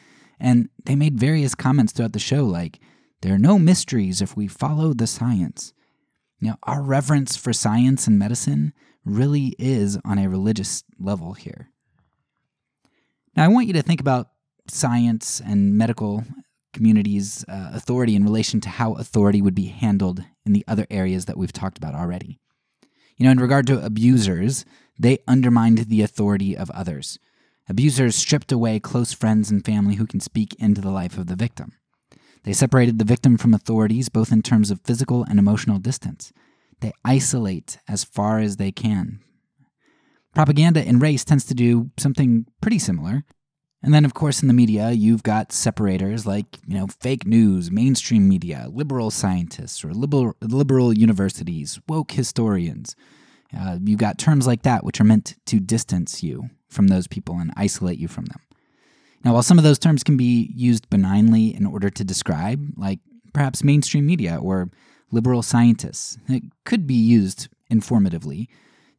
And 0.43 0.69
they 0.85 0.97
made 0.97 1.21
various 1.21 1.55
comments 1.55 1.93
throughout 1.93 2.13
the 2.13 2.19
show 2.19 2.45
like, 2.45 2.81
there 3.23 3.33
are 3.33 3.39
no 3.39 3.61
mysteries 3.61 4.21
if 4.21 4.37
we 4.37 4.49
follow 4.49 4.93
the 4.93 5.07
science. 5.07 5.73
You 6.41 6.49
know, 6.49 6.57
our 6.65 6.83
reverence 6.83 7.37
for 7.37 7.53
science 7.53 8.09
and 8.09 8.19
medicine 8.19 8.73
really 9.05 9.55
is 9.57 9.97
on 10.05 10.19
a 10.19 10.29
religious 10.29 10.83
level 10.99 11.35
here. 11.35 11.71
Now, 13.37 13.45
I 13.45 13.49
want 13.49 13.69
you 13.69 13.73
to 13.75 13.83
think 13.83 14.01
about 14.01 14.31
science 14.69 15.41
and 15.41 15.79
medical 15.79 16.25
communities' 16.73 17.45
uh, 17.49 17.71
authority 17.73 18.17
in 18.17 18.25
relation 18.25 18.61
to 18.63 18.69
how 18.69 18.95
authority 18.95 19.41
would 19.41 19.55
be 19.55 19.67
handled 19.67 20.25
in 20.45 20.53
the 20.53 20.65
other 20.67 20.89
areas 20.91 21.27
that 21.27 21.37
we've 21.37 21.53
talked 21.53 21.79
about 21.79 21.95
already. 21.95 22.41
You 23.17 23.27
know, 23.27 23.31
in 23.31 23.39
regard 23.39 23.69
to 23.69 23.85
abusers, 23.85 24.65
they 24.99 25.19
undermined 25.29 25.79
the 25.79 26.03
authority 26.03 26.57
of 26.57 26.69
others. 26.71 27.21
Abusers 27.69 28.16
stripped 28.16 28.52
away 28.52 28.81
close 28.81 29.12
friends 29.12 29.50
and 29.50 29.64
family 29.64 29.95
who 29.95 30.07
can 30.07 30.21
speak 30.21 30.54
into 30.59 30.81
the 30.81 30.90
life 30.90 31.16
of 31.16 31.26
the 31.26 31.37
victim. 31.37 31.73
They 32.45 32.52
separated 32.52 32.99
the 32.99 33.04
victim 33.04 33.38
from 33.38 33.54
authorities, 33.54 34.09
both 34.09 34.33
in 34.33 34.42
terms 34.42 34.71
of 34.71 34.81
physical 34.83 35.25
and 35.25 35.38
emotional 35.38 35.78
distance. 35.78 36.33
They 36.81 36.92
isolate 37.04 37.78
as 37.87 38.02
far 38.02 38.40
as 38.40 38.57
they 38.57 38.73
can. 38.73 39.21
Propaganda 40.35 40.85
in 40.85 40.99
race 40.99 41.25
tends 41.25 41.45
to 41.47 41.54
do 41.54 41.90
something 41.97 42.47
pretty 42.61 42.78
similar. 42.78 43.25
And 43.85 43.92
then, 43.92 44.04
of 44.04 44.14
course, 44.14 44.42
in 44.42 44.49
the 44.49 44.54
media, 44.54 44.90
you've 44.90 45.23
got 45.23 45.52
separators 45.52 46.26
like, 46.26 46.59
you 46.66 46.78
know, 46.78 46.87
fake 46.87 47.26
news, 47.26 47.71
mainstream 47.71 48.28
media, 48.28 48.69
liberal 48.71 49.11
scientists, 49.11 49.85
or 49.85 49.92
liberal, 49.92 50.35
liberal 50.40 50.92
universities, 50.92 51.81
woke 51.88 52.12
historians. 52.12 52.95
Uh, 53.59 53.78
you've 53.82 53.99
got 53.99 54.18
terms 54.18 54.47
like 54.47 54.62
that 54.62 54.85
which 54.85 55.00
are 55.00 55.04
meant 55.04 55.37
to 55.47 55.61
distance 55.61 56.23
you 56.23 56.50
from 56.68 56.88
those 56.88 57.06
people 57.06 57.38
and 57.38 57.52
isolate 57.56 57.99
you 57.99 58.09
from 58.09 58.25
them. 58.26 58.40
Now, 59.25 59.35
while 59.35 59.42
some 59.42 59.59
of 59.59 59.64
those 59.64 59.78
terms 59.78 60.02
can 60.02 60.16
be 60.16 60.52
used 60.54 60.90
benignly 60.90 61.54
in 61.54 61.66
order 61.66 61.90
to 61.90 62.04
describe, 62.04 62.73
like 62.76 62.99
perhaps 63.32 63.62
mainstream 63.62 64.06
media 64.06 64.37
or 64.40 64.71
liberal 65.11 65.42
scientists, 65.42 66.18
it 66.28 66.42
could 66.64 66.87
be 66.87 66.94
used 66.94 67.49
informatively, 67.71 68.49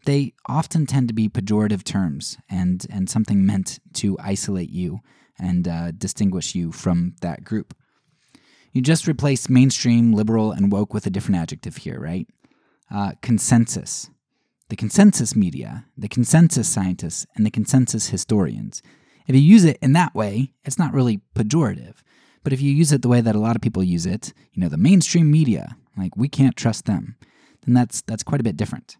they 0.05 0.33
often 0.47 0.85
tend 0.85 1.07
to 1.07 1.13
be 1.13 1.29
pejorative 1.29 1.83
terms 1.83 2.37
and, 2.49 2.85
and 2.89 3.09
something 3.09 3.45
meant 3.45 3.79
to 3.93 4.17
isolate 4.19 4.69
you 4.69 4.99
and 5.39 5.67
uh, 5.67 5.91
distinguish 5.91 6.55
you 6.55 6.71
from 6.71 7.15
that 7.21 7.43
group. 7.43 7.73
You 8.71 8.81
just 8.81 9.07
replace 9.07 9.49
mainstream, 9.49 10.13
liberal, 10.13 10.51
and 10.51 10.71
woke 10.71 10.93
with 10.93 11.05
a 11.05 11.09
different 11.09 11.37
adjective 11.37 11.77
here, 11.77 11.99
right? 11.99 12.27
Uh, 12.93 13.11
consensus. 13.21 14.09
The 14.69 14.75
consensus 14.75 15.35
media, 15.35 15.85
the 15.97 16.07
consensus 16.07 16.67
scientists, 16.67 17.25
and 17.35 17.45
the 17.45 17.51
consensus 17.51 18.09
historians 18.09 18.81
if 19.27 19.35
you 19.35 19.41
use 19.41 19.63
it 19.63 19.77
in 19.81 19.93
that 19.93 20.13
way, 20.13 20.51
it's 20.63 20.79
not 20.79 20.93
really 20.93 21.21
pejorative. 21.35 21.95
But 22.43 22.53
if 22.53 22.61
you 22.61 22.73
use 22.73 22.91
it 22.91 23.01
the 23.01 23.07
way 23.07 23.21
that 23.21 23.35
a 23.35 23.39
lot 23.39 23.55
of 23.55 23.61
people 23.61 23.83
use 23.83 24.05
it, 24.05 24.33
you 24.51 24.61
know, 24.61 24.69
the 24.69 24.77
mainstream 24.77 25.31
media, 25.31 25.77
like 25.97 26.17
we 26.17 26.27
can't 26.27 26.57
trust 26.57 26.85
them, 26.85 27.15
then 27.65 27.73
that's 27.73 28.01
that's 28.01 28.23
quite 28.23 28.41
a 28.41 28.43
bit 28.43 28.57
different. 28.57 28.97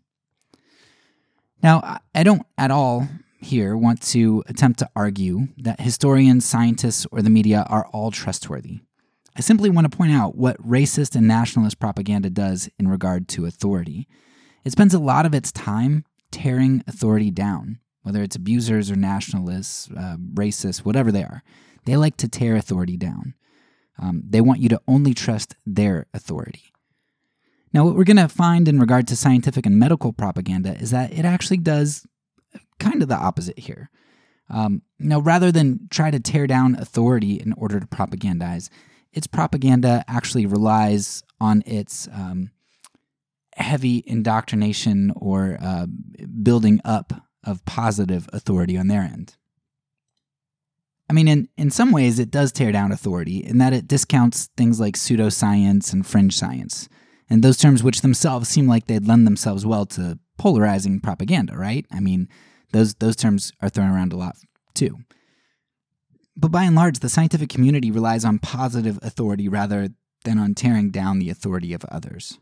Now, 1.62 2.00
I 2.16 2.24
don't 2.24 2.46
at 2.58 2.72
all 2.72 3.08
here 3.40 3.76
want 3.76 4.02
to 4.02 4.44
attempt 4.48 4.80
to 4.80 4.90
argue 4.96 5.48
that 5.58 5.82
historians, 5.82 6.46
scientists, 6.46 7.06
or 7.12 7.22
the 7.22 7.30
media 7.30 7.66
are 7.70 7.88
all 7.88 8.12
trustworthy. 8.12 8.80
I 9.36 9.42
simply 9.42 9.70
want 9.70 9.90
to 9.90 9.98
point 9.98 10.14
out 10.14 10.38
what 10.38 10.62
racist 10.66 11.16
and 11.16 11.28
nationalist 11.28 11.80
propaganda 11.80 12.30
does 12.30 12.70
in 12.80 12.88
regard 12.88 13.28
to 13.30 13.46
authority. 13.46 14.08
It 14.64 14.72
spends 14.72 14.94
a 14.94 15.00
lot 15.00 15.26
of 15.26 15.34
its 15.34 15.52
time 15.52 16.06
tearing 16.32 16.84
authority 16.88 17.32
down 17.32 17.80
whether 18.04 18.22
it's 18.22 18.36
abusers 18.36 18.92
or 18.92 18.96
nationalists, 18.96 19.90
uh, 19.98 20.18
racists, 20.34 20.80
whatever 20.80 21.12
they 21.12 21.24
are. 21.24 21.42
They 21.86 21.96
like 21.96 22.18
to 22.18 22.28
tear 22.28 22.56
authority 22.56 22.98
down. 22.98 23.34
Um, 23.98 24.24
they 24.28 24.42
want 24.42 24.60
you 24.60 24.70
to 24.70 24.82
only 24.88 25.14
trust 25.14 25.56
their 25.66 26.08
authority. 26.14 26.72
Now, 27.74 27.86
what 27.86 27.96
we're 27.96 28.04
going 28.04 28.18
to 28.18 28.28
find 28.28 28.68
in 28.68 28.80
regard 28.80 29.08
to 29.08 29.16
scientific 29.16 29.66
and 29.66 29.80
medical 29.80 30.14
propaganda 30.14 30.78
is 30.78 30.92
that 30.92 31.12
it 31.12 31.26
actually 31.26 31.58
does 31.58 32.06
kind 32.80 33.02
of 33.02 33.08
the 33.08 33.16
opposite 33.16 33.58
here. 33.58 33.90
Um, 34.50 34.84
now, 35.00 35.20
rather 35.20 35.52
than 35.52 35.88
try 35.90 36.12
to 36.12 36.20
tear 36.20 36.46
down 36.46 36.76
authority 36.76 37.36
in 37.36 37.54
order 37.54 37.80
to 37.80 37.88
propagandize, 37.88 38.70
its 39.12 39.28
propaganda 39.28 40.04
actually 40.08 40.46
relies 40.46 41.24
on 41.40 41.64
its 41.66 42.08
um, 42.12 42.52
heavy 43.58 44.04
indoctrination 44.06 45.14
or 45.16 45.58
uh, 45.62 45.86
building 46.42 46.80
up 46.84 47.14
of 47.44 47.64
positive 47.66 48.30
authority 48.34 48.78
on 48.78 48.88
their 48.88 49.02
end. 49.02 49.36
I 51.10 51.14
mean, 51.14 51.28
in, 51.28 51.50
in 51.58 51.70
some 51.70 51.92
ways, 51.92 52.18
it 52.18 52.32
does 52.32 52.52
tear 52.52 52.72
down 52.72 52.92
authority 52.92 53.38
in 53.38 53.58
that 53.58 53.74
it 53.74 53.88
discounts 53.88 54.50
things 54.58 54.80
like 54.80 54.96
pseudoscience 54.96 55.92
and 55.92 56.08
fringe 56.08 56.36
science, 56.36 56.88
and 57.30 57.44
those 57.44 57.58
terms 57.58 57.84
which 57.84 58.02
themselves 58.02 58.50
seem 58.50 58.68
like 58.68 58.88
they'd 58.88 59.08
lend 59.08 59.28
themselves 59.28 59.66
well 59.66 59.86
to 59.88 60.18
polarizing 60.38 61.00
propaganda, 61.00 61.56
right? 61.56 61.86
I 61.92 62.00
mean, 62.00 62.30
those, 62.72 62.96
those 62.96 63.16
terms 63.16 63.52
are 63.62 63.70
thrown 63.70 63.92
around 63.92 64.14
a 64.14 64.18
lot 64.18 64.36
too. 64.74 65.00
But 66.36 66.52
by 66.52 66.64
and 66.64 66.76
large, 66.76 67.00
the 67.00 67.10
scientific 67.10 67.50
community 67.50 67.92
relies 67.92 68.26
on 68.26 68.40
positive 68.40 68.98
authority 69.04 69.48
rather 69.48 69.90
than 70.26 70.40
on 70.40 70.56
tearing 70.56 70.90
down 70.90 71.20
the 71.20 71.30
authority 71.30 71.74
of 71.74 71.86
others. 71.86 72.40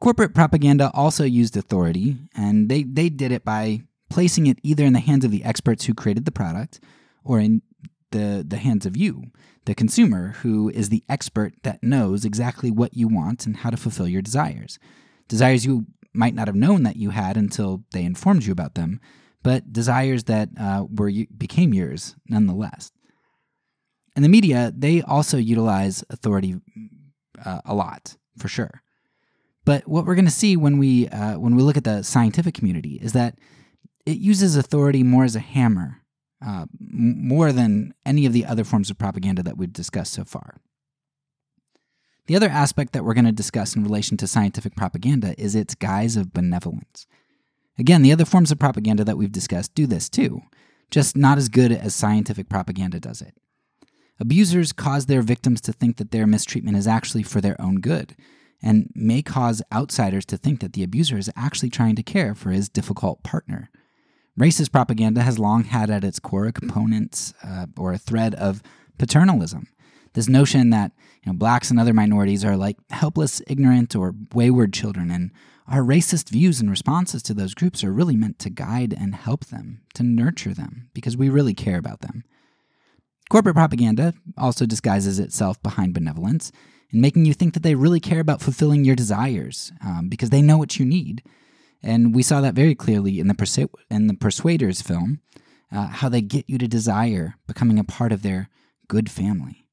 Corporate 0.00 0.34
propaganda 0.34 0.90
also 0.94 1.24
used 1.24 1.56
authority, 1.58 2.16
and 2.34 2.70
they, 2.70 2.84
they 2.84 3.10
did 3.10 3.32
it 3.32 3.44
by 3.44 3.82
placing 4.08 4.46
it 4.46 4.58
either 4.62 4.84
in 4.84 4.94
the 4.94 5.00
hands 5.00 5.26
of 5.26 5.30
the 5.30 5.44
experts 5.44 5.84
who 5.84 5.94
created 5.94 6.24
the 6.24 6.32
product 6.32 6.80
or 7.22 7.38
in 7.38 7.60
the, 8.10 8.42
the 8.46 8.56
hands 8.56 8.86
of 8.86 8.96
you, 8.96 9.24
the 9.66 9.74
consumer, 9.74 10.36
who 10.40 10.70
is 10.70 10.88
the 10.88 11.04
expert 11.08 11.52
that 11.64 11.82
knows 11.82 12.24
exactly 12.24 12.70
what 12.70 12.96
you 12.96 13.08
want 13.08 13.44
and 13.46 13.58
how 13.58 13.68
to 13.68 13.76
fulfill 13.76 14.08
your 14.08 14.22
desires. 14.22 14.78
Desires 15.28 15.66
you 15.66 15.86
might 16.14 16.34
not 16.34 16.48
have 16.48 16.56
known 16.56 16.82
that 16.82 16.96
you 16.96 17.10
had 17.10 17.36
until 17.36 17.84
they 17.92 18.02
informed 18.02 18.44
you 18.44 18.52
about 18.52 18.74
them, 18.74 19.00
but 19.42 19.72
desires 19.72 20.24
that 20.24 20.48
uh, 20.58 20.86
were 20.90 21.12
became 21.36 21.74
yours 21.74 22.16
nonetheless. 22.26 22.90
And 24.16 24.24
the 24.24 24.28
media, 24.28 24.72
they 24.76 25.02
also 25.02 25.36
utilize 25.36 26.02
authority 26.10 26.56
uh, 27.44 27.60
a 27.64 27.74
lot, 27.74 28.16
for 28.36 28.48
sure. 28.48 28.82
But 29.64 29.86
what 29.86 30.06
we're 30.06 30.14
going 30.14 30.24
to 30.24 30.30
see 30.30 30.56
when 30.56 30.78
we 30.78 31.08
uh, 31.08 31.38
when 31.38 31.54
we 31.54 31.62
look 31.62 31.76
at 31.76 31.84
the 31.84 32.02
scientific 32.02 32.54
community 32.54 32.98
is 33.02 33.12
that 33.12 33.38
it 34.06 34.18
uses 34.18 34.56
authority 34.56 35.02
more 35.02 35.24
as 35.24 35.36
a 35.36 35.40
hammer, 35.40 36.02
uh, 36.44 36.66
m- 36.80 37.28
more 37.28 37.52
than 37.52 37.94
any 38.06 38.26
of 38.26 38.32
the 38.32 38.46
other 38.46 38.64
forms 38.64 38.90
of 38.90 38.98
propaganda 38.98 39.42
that 39.42 39.56
we've 39.56 39.72
discussed 39.72 40.12
so 40.12 40.24
far. 40.24 40.60
The 42.26 42.36
other 42.36 42.48
aspect 42.48 42.92
that 42.92 43.04
we're 43.04 43.14
going 43.14 43.24
to 43.24 43.32
discuss 43.32 43.74
in 43.74 43.82
relation 43.82 44.16
to 44.18 44.26
scientific 44.26 44.76
propaganda 44.76 45.34
is 45.36 45.54
its 45.54 45.74
guise 45.74 46.16
of 46.16 46.32
benevolence. 46.32 47.06
Again, 47.78 48.02
the 48.02 48.12
other 48.12 48.24
forms 48.24 48.52
of 48.52 48.58
propaganda 48.58 49.04
that 49.04 49.16
we've 49.16 49.32
discussed 49.32 49.74
do 49.74 49.86
this 49.86 50.08
too, 50.08 50.42
just 50.90 51.16
not 51.16 51.38
as 51.38 51.48
good 51.48 51.72
as 51.72 51.94
scientific 51.94 52.48
propaganda 52.48 53.00
does 53.00 53.20
it. 53.20 53.34
Abusers 54.20 54.72
cause 54.72 55.06
their 55.06 55.22
victims 55.22 55.60
to 55.62 55.72
think 55.72 55.96
that 55.96 56.10
their 56.10 56.26
mistreatment 56.26 56.76
is 56.76 56.86
actually 56.86 57.22
for 57.22 57.40
their 57.40 57.60
own 57.60 57.76
good, 57.76 58.14
and 58.62 58.90
may 58.94 59.22
cause 59.22 59.62
outsiders 59.72 60.24
to 60.26 60.36
think 60.36 60.60
that 60.60 60.74
the 60.74 60.82
abuser 60.82 61.16
is 61.16 61.30
actually 61.36 61.70
trying 61.70 61.96
to 61.96 62.02
care 62.02 62.34
for 62.34 62.50
his 62.50 62.68
difficult 62.68 63.22
partner. 63.22 63.70
Racist 64.38 64.72
propaganda 64.72 65.22
has 65.22 65.38
long 65.38 65.64
had 65.64 65.90
at 65.90 66.04
its 66.04 66.18
core 66.18 66.46
a 66.46 66.52
component 66.52 67.32
uh, 67.42 67.66
or 67.76 67.92
a 67.92 67.98
thread 67.98 68.34
of 68.34 68.62
paternalism. 68.98 69.66
This 70.14 70.28
notion 70.28 70.70
that 70.70 70.92
you 71.24 71.32
know, 71.32 71.38
blacks 71.38 71.70
and 71.70 71.78
other 71.78 71.92
minorities 71.92 72.44
are 72.44 72.56
like 72.56 72.76
helpless, 72.90 73.42
ignorant, 73.46 73.94
or 73.94 74.14
wayward 74.34 74.72
children, 74.72 75.10
and 75.10 75.30
our 75.68 75.82
racist 75.82 76.30
views 76.30 76.60
and 76.60 76.68
responses 76.68 77.22
to 77.22 77.34
those 77.34 77.54
groups 77.54 77.84
are 77.84 77.92
really 77.92 78.16
meant 78.16 78.38
to 78.40 78.50
guide 78.50 78.94
and 78.98 79.14
help 79.14 79.46
them, 79.46 79.82
to 79.94 80.02
nurture 80.02 80.52
them, 80.52 80.88
because 80.94 81.16
we 81.16 81.28
really 81.28 81.54
care 81.54 81.78
about 81.78 82.00
them. 82.00 82.24
Corporate 83.28 83.54
propaganda 83.54 84.14
also 84.36 84.66
disguises 84.66 85.20
itself 85.20 85.62
behind 85.62 85.94
benevolence 85.94 86.50
and 86.90 87.00
making 87.00 87.24
you 87.24 87.34
think 87.34 87.54
that 87.54 87.62
they 87.62 87.74
really 87.74 88.00
care 88.00 88.20
about 88.20 88.40
fulfilling 88.40 88.84
your 88.84 88.96
desires 88.96 89.72
um, 89.84 90.08
because 90.08 90.30
they 90.30 90.42
know 90.42 90.58
what 90.58 90.78
you 90.78 90.84
need. 90.84 91.22
And 91.82 92.14
we 92.14 92.22
saw 92.22 92.40
that 92.40 92.54
very 92.54 92.74
clearly 92.74 93.20
in 93.20 93.28
the, 93.28 93.34
Persu- 93.34 93.72
in 93.90 94.06
the 94.06 94.14
Persuaders 94.14 94.82
film, 94.82 95.20
uh, 95.72 95.86
how 95.86 96.08
they 96.08 96.20
get 96.20 96.48
you 96.48 96.58
to 96.58 96.68
desire 96.68 97.34
becoming 97.46 97.78
a 97.78 97.84
part 97.84 98.12
of 98.12 98.22
their 98.22 98.48
good 98.88 99.10
family. 99.10 99.66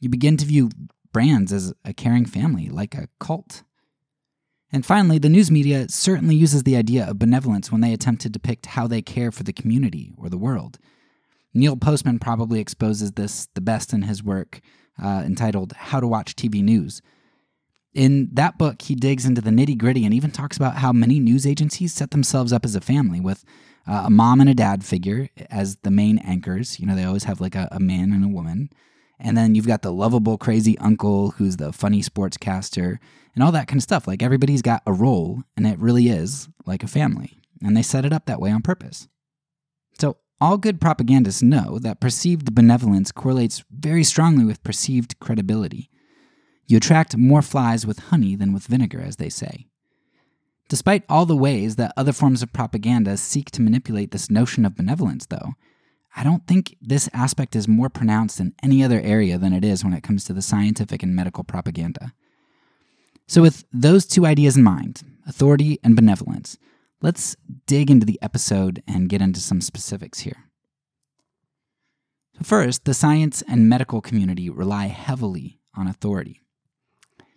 You 0.00 0.08
begin 0.08 0.36
to 0.38 0.44
view 0.44 0.70
brands 1.12 1.52
as 1.52 1.72
a 1.84 1.94
caring 1.94 2.26
family, 2.26 2.68
like 2.68 2.94
a 2.94 3.08
cult. 3.20 3.62
And 4.72 4.84
finally, 4.84 5.18
the 5.18 5.28
news 5.28 5.50
media 5.50 5.88
certainly 5.88 6.34
uses 6.34 6.64
the 6.64 6.76
idea 6.76 7.08
of 7.08 7.18
benevolence 7.18 7.70
when 7.70 7.80
they 7.80 7.92
attempt 7.92 8.22
to 8.22 8.28
depict 8.28 8.66
how 8.66 8.88
they 8.88 9.00
care 9.00 9.30
for 9.30 9.44
the 9.44 9.52
community 9.52 10.12
or 10.18 10.28
the 10.28 10.36
world. 10.36 10.78
Neil 11.54 11.76
Postman 11.76 12.18
probably 12.18 12.58
exposes 12.58 13.12
this 13.12 13.46
the 13.54 13.60
best 13.60 13.92
in 13.92 14.02
his 14.02 14.24
work 14.24 14.60
uh, 15.02 15.22
entitled 15.24 15.72
How 15.72 16.00
to 16.00 16.06
Watch 16.06 16.36
TV 16.36 16.62
News. 16.62 17.02
In 17.92 18.28
that 18.32 18.58
book, 18.58 18.82
he 18.82 18.94
digs 18.94 19.24
into 19.24 19.40
the 19.40 19.50
nitty 19.50 19.78
gritty 19.78 20.04
and 20.04 20.12
even 20.12 20.30
talks 20.30 20.56
about 20.56 20.76
how 20.76 20.92
many 20.92 21.20
news 21.20 21.46
agencies 21.46 21.92
set 21.94 22.10
themselves 22.10 22.52
up 22.52 22.64
as 22.64 22.74
a 22.74 22.80
family 22.80 23.20
with 23.20 23.44
uh, 23.86 24.04
a 24.06 24.10
mom 24.10 24.40
and 24.40 24.50
a 24.50 24.54
dad 24.54 24.84
figure 24.84 25.28
as 25.50 25.76
the 25.76 25.90
main 25.90 26.18
anchors. 26.18 26.80
You 26.80 26.86
know, 26.86 26.96
they 26.96 27.04
always 27.04 27.24
have 27.24 27.40
like 27.40 27.54
a, 27.54 27.68
a 27.70 27.78
man 27.78 28.12
and 28.12 28.24
a 28.24 28.28
woman. 28.28 28.70
And 29.20 29.36
then 29.36 29.54
you've 29.54 29.66
got 29.66 29.82
the 29.82 29.92
lovable, 29.92 30.36
crazy 30.36 30.76
uncle 30.78 31.30
who's 31.32 31.56
the 31.56 31.72
funny 31.72 32.02
sportscaster 32.02 32.98
and 33.34 33.44
all 33.44 33.52
that 33.52 33.68
kind 33.68 33.78
of 33.78 33.82
stuff. 33.82 34.08
Like 34.08 34.22
everybody's 34.22 34.62
got 34.62 34.82
a 34.86 34.92
role, 34.92 35.42
and 35.56 35.66
it 35.66 35.78
really 35.78 36.08
is 36.08 36.48
like 36.66 36.82
a 36.82 36.88
family. 36.88 37.38
And 37.62 37.76
they 37.76 37.82
set 37.82 38.04
it 38.04 38.12
up 38.12 38.26
that 38.26 38.40
way 38.40 38.50
on 38.50 38.62
purpose. 38.62 39.08
So 39.98 40.16
all 40.40 40.58
good 40.58 40.80
propagandists 40.80 41.42
know 41.42 41.78
that 41.78 42.00
perceived 42.00 42.54
benevolence 42.54 43.12
correlates 43.12 43.64
very 43.70 44.04
strongly 44.04 44.44
with 44.44 44.62
perceived 44.62 45.18
credibility. 45.20 45.90
You 46.66 46.78
attract 46.78 47.16
more 47.16 47.42
flies 47.42 47.86
with 47.86 47.98
honey 48.10 48.34
than 48.34 48.52
with 48.52 48.66
vinegar, 48.66 49.00
as 49.00 49.16
they 49.16 49.28
say. 49.28 49.66
Despite 50.68 51.04
all 51.08 51.26
the 51.26 51.36
ways 51.36 51.76
that 51.76 51.92
other 51.96 52.12
forms 52.12 52.42
of 52.42 52.52
propaganda 52.52 53.16
seek 53.16 53.50
to 53.52 53.62
manipulate 53.62 54.10
this 54.10 54.30
notion 54.30 54.64
of 54.64 54.76
benevolence, 54.76 55.26
though, 55.26 55.54
I 56.16 56.24
don't 56.24 56.46
think 56.46 56.76
this 56.80 57.08
aspect 57.12 57.54
is 57.54 57.68
more 57.68 57.90
pronounced 57.90 58.40
in 58.40 58.54
any 58.62 58.82
other 58.82 59.00
area 59.00 59.36
than 59.36 59.52
it 59.52 59.64
is 59.64 59.84
when 59.84 59.92
it 59.92 60.02
comes 60.02 60.24
to 60.24 60.32
the 60.32 60.42
scientific 60.42 61.02
and 61.02 61.14
medical 61.14 61.44
propaganda. 61.44 62.12
So, 63.26 63.42
with 63.42 63.64
those 63.72 64.06
two 64.06 64.24
ideas 64.24 64.56
in 64.56 64.62
mind, 64.62 65.02
authority 65.26 65.78
and 65.82 65.96
benevolence, 65.96 66.58
let's 67.04 67.36
dig 67.66 67.90
into 67.90 68.06
the 68.06 68.18
episode 68.22 68.82
and 68.88 69.10
get 69.10 69.20
into 69.20 69.38
some 69.38 69.60
specifics 69.60 70.20
here. 70.20 70.48
First, 72.42 72.86
the 72.86 72.94
science 72.94 73.42
and 73.46 73.68
medical 73.68 74.00
community 74.00 74.48
rely 74.48 74.86
heavily 74.86 75.60
on 75.76 75.86
authority. 75.86 76.40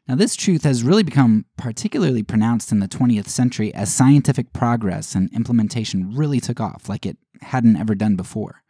Now, 0.07 0.15
this 0.15 0.37
truth 0.37 0.63
has 0.63 0.83
really 0.83 1.03
become 1.03 1.45
particularly 1.57 2.23
pronounced 2.23 2.71
in 2.71 2.79
the 2.79 2.87
20th 2.87 3.27
century 3.27 3.73
as 3.73 3.93
scientific 3.93 4.53
progress 4.53 5.13
and 5.13 5.29
implementation 5.33 6.15
really 6.15 6.39
took 6.39 6.61
off 6.61 6.87
like 6.87 7.05
it 7.05 7.17
hadn't 7.41 7.75
ever 7.75 7.93
done 7.93 8.15
before. 8.15 8.63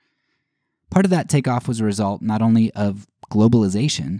Part 0.89 1.05
of 1.05 1.11
that 1.11 1.29
takeoff 1.29 1.67
was 1.67 1.79
a 1.79 1.85
result 1.85 2.23
not 2.23 2.41
only 2.41 2.73
of 2.73 3.05
globalization, 3.31 4.19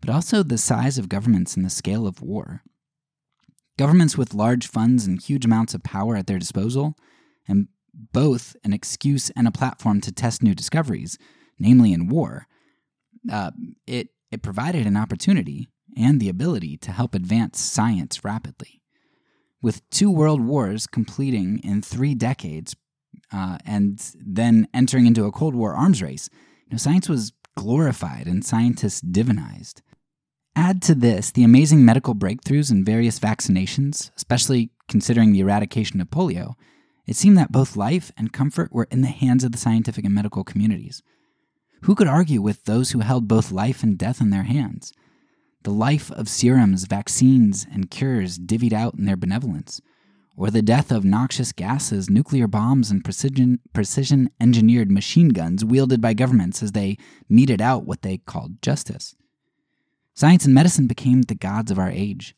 but 0.00 0.08
also 0.08 0.44
the 0.44 0.56
size 0.56 0.98
of 0.98 1.08
governments 1.08 1.56
and 1.56 1.64
the 1.64 1.70
scale 1.70 2.06
of 2.06 2.22
war. 2.22 2.62
Governments 3.78 4.18
with 4.18 4.34
large 4.34 4.66
funds 4.66 5.06
and 5.06 5.20
huge 5.20 5.44
amounts 5.44 5.74
of 5.74 5.82
power 5.82 6.16
at 6.16 6.26
their 6.26 6.38
disposal, 6.38 6.96
and 7.48 7.68
both 8.12 8.56
an 8.64 8.72
excuse 8.72 9.30
and 9.30 9.48
a 9.48 9.52
platform 9.52 10.00
to 10.02 10.12
test 10.12 10.42
new 10.42 10.54
discoveries, 10.54 11.18
namely 11.58 11.92
in 11.92 12.08
war, 12.08 12.46
uh, 13.30 13.50
it, 13.86 14.08
it 14.30 14.42
provided 14.42 14.86
an 14.86 14.96
opportunity 14.96 15.68
and 15.96 16.20
the 16.20 16.28
ability 16.28 16.76
to 16.78 16.92
help 16.92 17.14
advance 17.14 17.60
science 17.60 18.24
rapidly. 18.24 18.80
With 19.60 19.88
two 19.90 20.10
world 20.10 20.40
wars 20.40 20.86
completing 20.86 21.60
in 21.62 21.82
three 21.82 22.14
decades 22.14 22.74
uh, 23.32 23.58
and 23.64 24.02
then 24.18 24.68
entering 24.74 25.06
into 25.06 25.24
a 25.24 25.32
Cold 25.32 25.54
War 25.54 25.74
arms 25.74 26.02
race, 26.02 26.28
you 26.66 26.72
know, 26.72 26.78
science 26.78 27.08
was 27.08 27.32
glorified 27.56 28.26
and 28.26 28.44
scientists 28.44 29.00
divinized. 29.00 29.82
Add 30.54 30.82
to 30.82 30.94
this 30.94 31.30
the 31.30 31.44
amazing 31.44 31.84
medical 31.84 32.14
breakthroughs 32.14 32.70
in 32.70 32.84
various 32.84 33.18
vaccinations, 33.18 34.10
especially 34.16 34.70
considering 34.88 35.32
the 35.32 35.40
eradication 35.40 36.00
of 36.00 36.10
polio, 36.10 36.54
it 37.06 37.16
seemed 37.16 37.38
that 37.38 37.52
both 37.52 37.76
life 37.76 38.12
and 38.16 38.32
comfort 38.32 38.72
were 38.72 38.88
in 38.90 39.00
the 39.00 39.08
hands 39.08 39.44
of 39.44 39.52
the 39.52 39.58
scientific 39.58 40.04
and 40.04 40.14
medical 40.14 40.44
communities. 40.44 41.02
Who 41.82 41.94
could 41.94 42.06
argue 42.06 42.40
with 42.40 42.64
those 42.64 42.90
who 42.90 43.00
held 43.00 43.26
both 43.26 43.50
life 43.50 43.82
and 43.82 43.98
death 43.98 44.20
in 44.20 44.30
their 44.30 44.44
hands? 44.44 44.92
The 45.64 45.70
life 45.72 46.10
of 46.12 46.28
serums, 46.28 46.84
vaccines, 46.84 47.66
and 47.72 47.90
cures 47.90 48.38
divvied 48.38 48.72
out 48.72 48.94
in 48.94 49.04
their 49.04 49.16
benevolence 49.16 49.80
or 50.36 50.50
the 50.50 50.62
death 50.62 50.90
of 50.90 51.04
noxious 51.04 51.52
gases, 51.52 52.08
nuclear 52.08 52.46
bombs, 52.46 52.90
and 52.90 53.04
precision, 53.04 53.60
precision 53.72 54.30
engineered 54.40 54.90
machine 54.90 55.28
guns 55.28 55.64
wielded 55.64 56.00
by 56.00 56.14
governments 56.14 56.62
as 56.62 56.72
they 56.72 56.96
meted 57.28 57.60
out 57.60 57.84
what 57.84 58.02
they 58.02 58.18
called 58.18 58.60
justice. 58.62 59.14
Science 60.14 60.44
and 60.44 60.54
medicine 60.54 60.86
became 60.86 61.22
the 61.22 61.34
gods 61.34 61.70
of 61.70 61.78
our 61.78 61.90
age, 61.90 62.36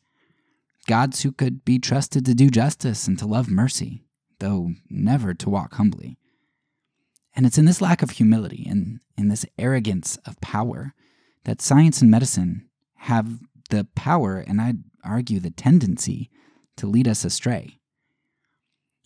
gods 0.87 1.23
who 1.23 1.31
could 1.31 1.65
be 1.65 1.77
trusted 1.77 2.25
to 2.25 2.33
do 2.33 2.49
justice 2.49 3.07
and 3.07 3.19
to 3.19 3.25
love 3.25 3.49
mercy, 3.49 4.05
though 4.39 4.71
never 4.89 5.33
to 5.33 5.49
walk 5.49 5.75
humbly. 5.75 6.17
And 7.35 7.45
it's 7.45 7.57
in 7.57 7.65
this 7.65 7.81
lack 7.81 8.01
of 8.01 8.11
humility 8.11 8.65
and 8.69 9.01
in 9.17 9.27
this 9.27 9.45
arrogance 9.57 10.17
of 10.25 10.39
power 10.39 10.93
that 11.43 11.61
science 11.61 12.01
and 12.01 12.09
medicine 12.09 12.69
have 12.95 13.39
the 13.69 13.87
power, 13.95 14.37
and 14.39 14.61
I'd 14.61 14.83
argue 15.03 15.39
the 15.39 15.51
tendency, 15.51 16.29
to 16.77 16.87
lead 16.87 17.07
us 17.07 17.23
astray. 17.23 17.79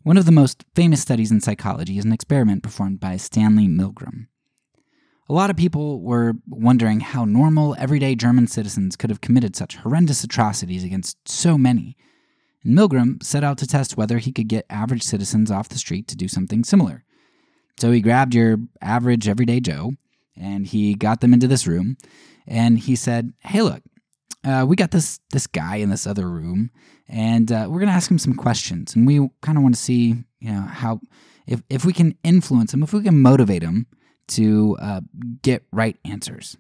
One 0.03 0.17
of 0.17 0.25
the 0.25 0.31
most 0.31 0.63
famous 0.75 1.01
studies 1.01 1.31
in 1.31 1.41
psychology 1.41 1.97
is 1.97 2.05
an 2.05 2.13
experiment 2.13 2.63
performed 2.63 2.99
by 2.99 3.17
Stanley 3.17 3.67
Milgram. 3.67 4.27
A 5.29 5.33
lot 5.33 5.51
of 5.51 5.57
people 5.57 6.01
were 6.01 6.33
wondering 6.49 7.01
how 7.01 7.23
normal, 7.23 7.75
everyday 7.77 8.15
German 8.15 8.47
citizens 8.47 8.95
could 8.95 9.11
have 9.11 9.21
committed 9.21 9.55
such 9.55 9.75
horrendous 9.75 10.23
atrocities 10.23 10.83
against 10.83 11.17
so 11.29 11.55
many. 11.55 11.95
And 12.63 12.75
Milgram 12.75 13.21
set 13.21 13.43
out 13.43 13.59
to 13.59 13.67
test 13.67 13.95
whether 13.95 14.17
he 14.17 14.31
could 14.31 14.47
get 14.47 14.65
average 14.71 15.03
citizens 15.03 15.51
off 15.51 15.69
the 15.69 15.77
street 15.77 16.07
to 16.07 16.17
do 16.17 16.27
something 16.27 16.63
similar. 16.63 17.03
So 17.79 17.91
he 17.91 18.01
grabbed 18.01 18.33
your 18.33 18.57
average 18.81 19.27
everyday 19.27 19.59
Joe 19.59 19.91
and 20.35 20.65
he 20.65 20.95
got 20.95 21.21
them 21.21 21.33
into 21.33 21.47
this 21.47 21.67
room 21.67 21.97
and 22.47 22.79
he 22.79 22.95
said, 22.95 23.31
Hey, 23.41 23.61
look, 23.61 23.83
uh, 24.43 24.65
we 24.67 24.75
got 24.75 24.91
this 24.91 25.19
this 25.31 25.47
guy 25.47 25.75
in 25.75 25.89
this 25.89 26.07
other 26.07 26.29
room, 26.29 26.71
and 27.09 27.51
uh, 27.51 27.67
we're 27.69 27.81
gonna 27.81 27.91
ask 27.91 28.09
him 28.09 28.17
some 28.17 28.33
questions, 28.33 28.95
and 28.95 29.05
we 29.05 29.29
kind 29.41 29.57
of 29.57 29.63
want 29.63 29.75
to 29.75 29.81
see, 29.81 30.15
you 30.39 30.51
know, 30.51 30.61
how 30.61 31.01
if 31.45 31.61
if 31.69 31.83
we 31.83 31.91
can 31.91 32.15
influence 32.23 32.73
him, 32.73 32.81
if 32.81 32.93
we 32.93 33.03
can 33.03 33.21
motivate 33.21 33.61
him 33.63 33.85
to 34.29 34.77
uh, 34.81 35.01
get 35.41 35.63
right 35.71 35.97
answers. 36.05 36.57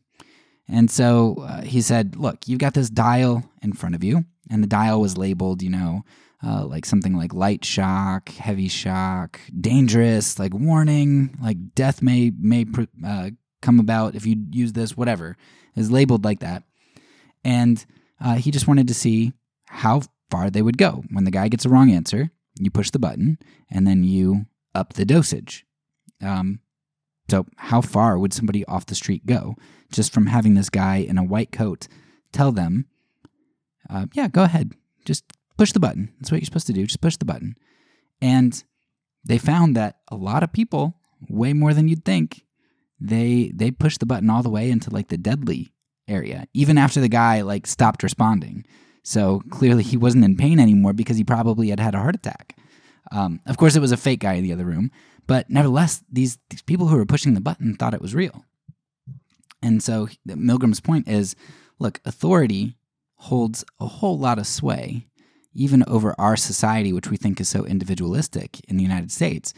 And 0.67 0.89
so 0.89 1.35
uh, 1.39 1.61
he 1.61 1.81
said, 1.81 2.15
"Look, 2.15 2.47
you've 2.47 2.59
got 2.59 2.73
this 2.73 2.89
dial 2.89 3.49
in 3.61 3.73
front 3.73 3.95
of 3.95 4.03
you, 4.03 4.25
and 4.49 4.63
the 4.63 4.67
dial 4.67 5.01
was 5.01 5.17
labeled, 5.17 5.61
you 5.61 5.69
know." 5.69 6.03
Uh, 6.41 6.65
like 6.65 6.85
something 6.85 7.17
like 7.17 7.33
light 7.33 7.65
shock, 7.65 8.29
heavy 8.29 8.69
shock, 8.69 9.41
dangerous, 9.59 10.39
like 10.39 10.53
warning, 10.53 11.37
like 11.43 11.57
death 11.75 12.01
may 12.01 12.31
may 12.39 12.65
uh, 13.05 13.29
come 13.61 13.77
about 13.77 14.15
if 14.15 14.25
you 14.25 14.37
use 14.51 14.71
this, 14.71 14.95
whatever 14.95 15.35
is 15.75 15.91
labeled 15.91 16.23
like 16.23 16.39
that. 16.39 16.63
And 17.43 17.85
uh, 18.21 18.35
he 18.35 18.51
just 18.51 18.67
wanted 18.67 18.87
to 18.87 18.93
see 18.93 19.33
how 19.65 20.01
far 20.29 20.49
they 20.49 20.61
would 20.61 20.77
go. 20.77 21.03
When 21.11 21.23
the 21.23 21.31
guy 21.31 21.47
gets 21.47 21.65
a 21.65 21.69
wrong 21.69 21.91
answer, 21.91 22.31
you 22.59 22.71
push 22.71 22.91
the 22.91 22.99
button 22.99 23.37
and 23.69 23.87
then 23.87 24.03
you 24.03 24.45
up 24.75 24.93
the 24.93 25.05
dosage. 25.05 25.65
Um, 26.21 26.59
so, 27.29 27.45
how 27.57 27.81
far 27.81 28.17
would 28.17 28.33
somebody 28.33 28.65
off 28.65 28.85
the 28.85 28.95
street 28.95 29.25
go 29.25 29.55
just 29.91 30.13
from 30.13 30.27
having 30.27 30.53
this 30.53 30.69
guy 30.69 30.97
in 30.97 31.17
a 31.17 31.23
white 31.23 31.51
coat 31.51 31.87
tell 32.31 32.51
them, 32.51 32.85
uh, 33.89 34.05
yeah, 34.13 34.27
go 34.27 34.43
ahead, 34.43 34.73
just 35.05 35.23
push 35.57 35.71
the 35.71 35.79
button. 35.79 36.13
That's 36.19 36.31
what 36.31 36.39
you're 36.39 36.45
supposed 36.45 36.67
to 36.67 36.73
do. 36.73 36.85
Just 36.85 37.01
push 37.01 37.17
the 37.17 37.25
button. 37.25 37.55
And 38.21 38.63
they 39.25 39.37
found 39.37 39.75
that 39.75 39.97
a 40.09 40.15
lot 40.15 40.43
of 40.43 40.53
people, 40.53 40.95
way 41.27 41.53
more 41.53 41.73
than 41.73 41.87
you'd 41.87 42.05
think, 42.05 42.45
they 42.99 43.51
they 43.53 43.71
push 43.71 43.97
the 43.97 44.05
button 44.05 44.29
all 44.29 44.43
the 44.43 44.49
way 44.49 44.69
into 44.69 44.89
like 44.89 45.07
the 45.07 45.17
deadly 45.17 45.73
area, 46.07 46.47
even 46.53 46.77
after 46.77 46.99
the 46.99 47.09
guy 47.09 47.41
like 47.41 47.67
stopped 47.67 48.03
responding. 48.03 48.65
So 49.03 49.41
clearly 49.49 49.83
he 49.83 49.97
wasn't 49.97 50.25
in 50.25 50.35
pain 50.35 50.59
anymore 50.59 50.93
because 50.93 51.17
he 51.17 51.23
probably 51.23 51.69
had 51.69 51.79
had 51.79 51.95
a 51.95 51.99
heart 51.99 52.15
attack. 52.15 52.57
Um, 53.11 53.39
of 53.45 53.57
course, 53.57 53.75
it 53.75 53.81
was 53.81 53.91
a 53.91 53.97
fake 53.97 54.19
guy 54.19 54.33
in 54.33 54.43
the 54.43 54.53
other 54.53 54.65
room, 54.65 54.91
but 55.27 55.49
nevertheless, 55.49 56.03
these, 56.11 56.37
these 56.49 56.61
people 56.61 56.87
who 56.87 56.97
were 56.97 57.05
pushing 57.05 57.33
the 57.33 57.41
button 57.41 57.75
thought 57.75 57.93
it 57.93 58.01
was 58.01 58.15
real. 58.15 58.45
And 59.61 59.83
so 59.83 60.07
Milgram's 60.27 60.79
point 60.79 61.07
is 61.07 61.35
look, 61.79 61.99
authority 62.05 62.77
holds 63.15 63.65
a 63.79 63.87
whole 63.87 64.17
lot 64.17 64.39
of 64.39 64.47
sway, 64.47 65.07
even 65.53 65.83
over 65.87 66.15
our 66.17 66.37
society, 66.37 66.93
which 66.93 67.09
we 67.09 67.17
think 67.17 67.39
is 67.41 67.49
so 67.49 67.65
individualistic 67.65 68.61
in 68.69 68.77
the 68.77 68.83
United 68.83 69.11
States. 69.11 69.53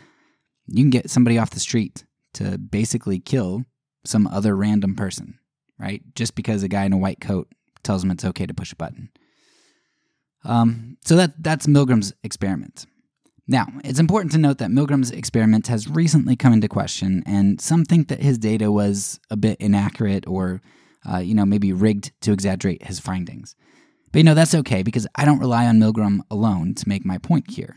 You 0.67 0.83
can 0.83 0.89
get 0.89 1.09
somebody 1.09 1.37
off 1.37 1.51
the 1.51 1.59
street 1.59 2.05
to 2.33 2.57
basically 2.57 3.19
kill 3.19 3.65
some 4.05 4.25
other 4.27 4.55
random 4.55 4.95
person 4.95 5.37
right? 5.81 6.01
Just 6.15 6.35
because 6.35 6.63
a 6.63 6.67
guy 6.67 6.85
in 6.85 6.93
a 6.93 6.97
white 6.97 7.19
coat 7.19 7.49
tells 7.83 8.03
him 8.03 8.11
it's 8.11 8.23
okay 8.23 8.45
to 8.45 8.53
push 8.53 8.71
a 8.71 8.75
button. 8.75 9.09
Um, 10.43 10.97
so 11.03 11.15
that 11.15 11.43
that's 11.43 11.67
Milgram's 11.67 12.13
experiment. 12.23 12.85
Now, 13.51 13.67
it's 13.83 13.99
important 13.99 14.31
to 14.31 14.37
note 14.37 14.59
that 14.59 14.69
Milgram's 14.69 15.11
experiment 15.11 15.67
has 15.67 15.85
recently 15.85 16.37
come 16.37 16.53
into 16.53 16.69
question, 16.69 17.21
and 17.25 17.59
some 17.59 17.83
think 17.83 18.07
that 18.07 18.21
his 18.21 18.37
data 18.37 18.71
was 18.71 19.19
a 19.29 19.35
bit 19.35 19.59
inaccurate 19.59 20.25
or, 20.25 20.61
uh, 21.05 21.17
you 21.17 21.35
know, 21.35 21.45
maybe 21.45 21.73
rigged 21.73 22.13
to 22.21 22.31
exaggerate 22.31 22.83
his 22.83 23.01
findings. 23.01 23.57
But 24.13 24.19
you 24.19 24.23
know, 24.23 24.35
that's 24.35 24.55
okay 24.55 24.83
because 24.83 25.05
I 25.15 25.25
don't 25.25 25.39
rely 25.39 25.67
on 25.67 25.81
Milgram 25.81 26.21
alone 26.31 26.75
to 26.75 26.87
make 26.87 27.03
my 27.03 27.17
point 27.17 27.51
here. 27.51 27.75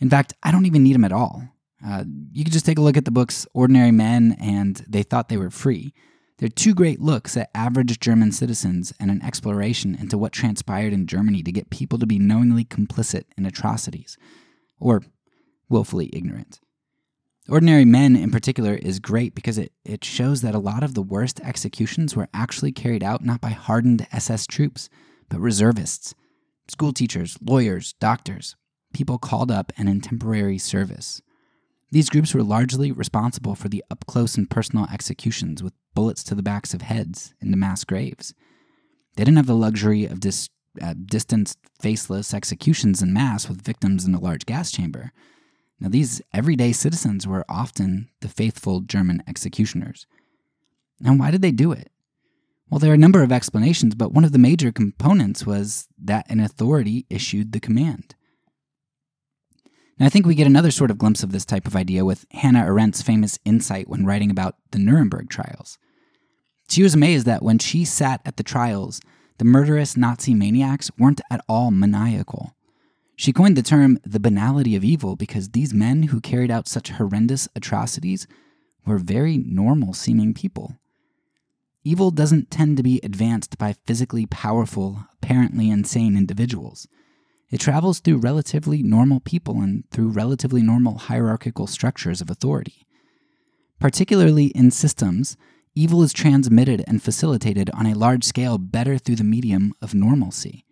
In 0.00 0.10
fact, 0.10 0.34
I 0.42 0.50
don't 0.50 0.66
even 0.66 0.82
need 0.82 0.96
him 0.96 1.04
at 1.04 1.12
all. 1.12 1.48
Uh, 1.82 2.04
you 2.32 2.44
could 2.44 2.52
just 2.52 2.66
take 2.66 2.76
a 2.76 2.82
look 2.82 2.98
at 2.98 3.06
the 3.06 3.10
books 3.10 3.46
Ordinary 3.54 3.92
Men 3.92 4.36
and 4.38 4.84
They 4.86 5.02
Thought 5.02 5.30
They 5.30 5.38
Were 5.38 5.48
Free. 5.48 5.94
They're 6.36 6.50
two 6.50 6.74
great 6.74 7.00
looks 7.00 7.38
at 7.38 7.48
average 7.54 8.00
German 8.00 8.32
citizens 8.32 8.92
and 9.00 9.10
an 9.10 9.22
exploration 9.22 9.94
into 9.94 10.18
what 10.18 10.32
transpired 10.32 10.92
in 10.92 11.06
Germany 11.06 11.42
to 11.42 11.52
get 11.52 11.70
people 11.70 11.98
to 12.00 12.06
be 12.06 12.18
knowingly 12.18 12.66
complicit 12.66 13.24
in 13.38 13.46
atrocities, 13.46 14.18
or 14.78 15.02
willfully 15.68 16.10
ignorant. 16.12 16.60
Ordinary 17.48 17.84
Men, 17.84 18.16
in 18.16 18.32
particular, 18.32 18.74
is 18.74 18.98
great 18.98 19.34
because 19.34 19.56
it, 19.56 19.72
it 19.84 20.04
shows 20.04 20.42
that 20.42 20.54
a 20.54 20.58
lot 20.58 20.82
of 20.82 20.94
the 20.94 21.02
worst 21.02 21.40
executions 21.40 22.16
were 22.16 22.28
actually 22.34 22.72
carried 22.72 23.04
out 23.04 23.24
not 23.24 23.40
by 23.40 23.50
hardened 23.50 24.06
SS 24.12 24.46
troops, 24.46 24.88
but 25.28 25.38
reservists, 25.38 26.14
school 26.66 26.92
teachers, 26.92 27.38
lawyers, 27.40 27.92
doctors, 28.00 28.56
people 28.92 29.18
called 29.18 29.50
up 29.50 29.72
and 29.78 29.88
in 29.88 30.00
temporary 30.00 30.58
service. 30.58 31.22
These 31.92 32.10
groups 32.10 32.34
were 32.34 32.42
largely 32.42 32.90
responsible 32.90 33.54
for 33.54 33.68
the 33.68 33.84
up 33.90 34.06
close 34.06 34.36
and 34.36 34.50
personal 34.50 34.88
executions 34.92 35.62
with 35.62 35.72
bullets 35.94 36.24
to 36.24 36.34
the 36.34 36.42
backs 36.42 36.74
of 36.74 36.82
heads 36.82 37.32
into 37.40 37.56
mass 37.56 37.84
graves. 37.84 38.34
They 39.16 39.22
didn't 39.22 39.36
have 39.36 39.46
the 39.46 39.54
luxury 39.54 40.04
of 40.04 40.18
dis- 40.18 40.50
uh, 40.82 40.94
distanced, 41.04 41.58
faceless 41.80 42.34
executions 42.34 43.02
in 43.02 43.12
mass 43.12 43.48
with 43.48 43.62
victims 43.62 44.04
in 44.04 44.14
a 44.14 44.20
large 44.20 44.46
gas 44.46 44.70
chamber. 44.70 45.12
Now, 45.78 45.88
these 45.88 46.22
everyday 46.32 46.72
citizens 46.72 47.26
were 47.26 47.44
often 47.48 48.08
the 48.20 48.28
faithful 48.28 48.80
German 48.80 49.22
executioners. 49.26 50.06
And 51.04 51.18
why 51.18 51.30
did 51.30 51.42
they 51.42 51.52
do 51.52 51.72
it? 51.72 51.90
Well, 52.70 52.78
there 52.80 52.90
are 52.90 52.94
a 52.94 52.98
number 52.98 53.22
of 53.22 53.30
explanations, 53.30 53.94
but 53.94 54.12
one 54.12 54.24
of 54.24 54.32
the 54.32 54.38
major 54.38 54.72
components 54.72 55.46
was 55.46 55.86
that 56.02 56.28
an 56.30 56.40
authority 56.40 57.06
issued 57.08 57.52
the 57.52 57.60
command. 57.60 58.14
Now, 59.98 60.06
I 60.06 60.08
think 60.08 60.26
we 60.26 60.34
get 60.34 60.46
another 60.46 60.70
sort 60.70 60.90
of 60.90 60.98
glimpse 60.98 61.22
of 61.22 61.32
this 61.32 61.44
type 61.44 61.66
of 61.66 61.76
idea 61.76 62.04
with 62.04 62.26
Hannah 62.32 62.64
Arendt's 62.64 63.02
famous 63.02 63.38
insight 63.44 63.88
when 63.88 64.04
writing 64.04 64.30
about 64.30 64.56
the 64.72 64.78
Nuremberg 64.78 65.30
trials. 65.30 65.78
She 66.68 66.82
was 66.82 66.94
amazed 66.94 67.26
that 67.26 67.42
when 67.42 67.58
she 67.58 67.84
sat 67.84 68.20
at 68.24 68.36
the 68.36 68.42
trials, 68.42 69.00
the 69.38 69.44
murderous 69.44 69.96
Nazi 69.96 70.34
maniacs 70.34 70.90
weren't 70.98 71.20
at 71.30 71.44
all 71.48 71.70
maniacal. 71.70 72.54
She 73.16 73.32
coined 73.32 73.56
the 73.56 73.62
term 73.62 73.98
the 74.04 74.20
banality 74.20 74.76
of 74.76 74.84
evil 74.84 75.16
because 75.16 75.50
these 75.50 75.72
men 75.72 76.04
who 76.04 76.20
carried 76.20 76.50
out 76.50 76.68
such 76.68 76.90
horrendous 76.90 77.48
atrocities 77.56 78.26
were 78.84 78.98
very 78.98 79.36
normal 79.38 79.94
seeming 79.94 80.34
people. 80.34 80.76
Evil 81.82 82.10
doesn't 82.10 82.50
tend 82.50 82.76
to 82.76 82.82
be 82.82 83.00
advanced 83.02 83.58
by 83.58 83.76
physically 83.86 84.26
powerful, 84.26 85.06
apparently 85.14 85.70
insane 85.70 86.16
individuals. 86.16 86.88
It 87.50 87.60
travels 87.60 88.00
through 88.00 88.18
relatively 88.18 88.82
normal 88.82 89.20
people 89.20 89.60
and 89.60 89.88
through 89.90 90.08
relatively 90.08 90.62
normal 90.62 90.98
hierarchical 90.98 91.66
structures 91.66 92.20
of 92.20 92.28
authority. 92.28 92.86
Particularly 93.78 94.46
in 94.46 94.70
systems, 94.70 95.36
evil 95.76 96.02
is 96.02 96.12
transmitted 96.12 96.82
and 96.88 97.02
facilitated 97.02 97.70
on 97.70 97.86
a 97.86 97.94
large 97.94 98.24
scale 98.24 98.58
better 98.58 98.98
through 98.98 99.16
the 99.16 99.22
medium 99.22 99.74
of 99.80 99.94
normalcy. 99.94 100.64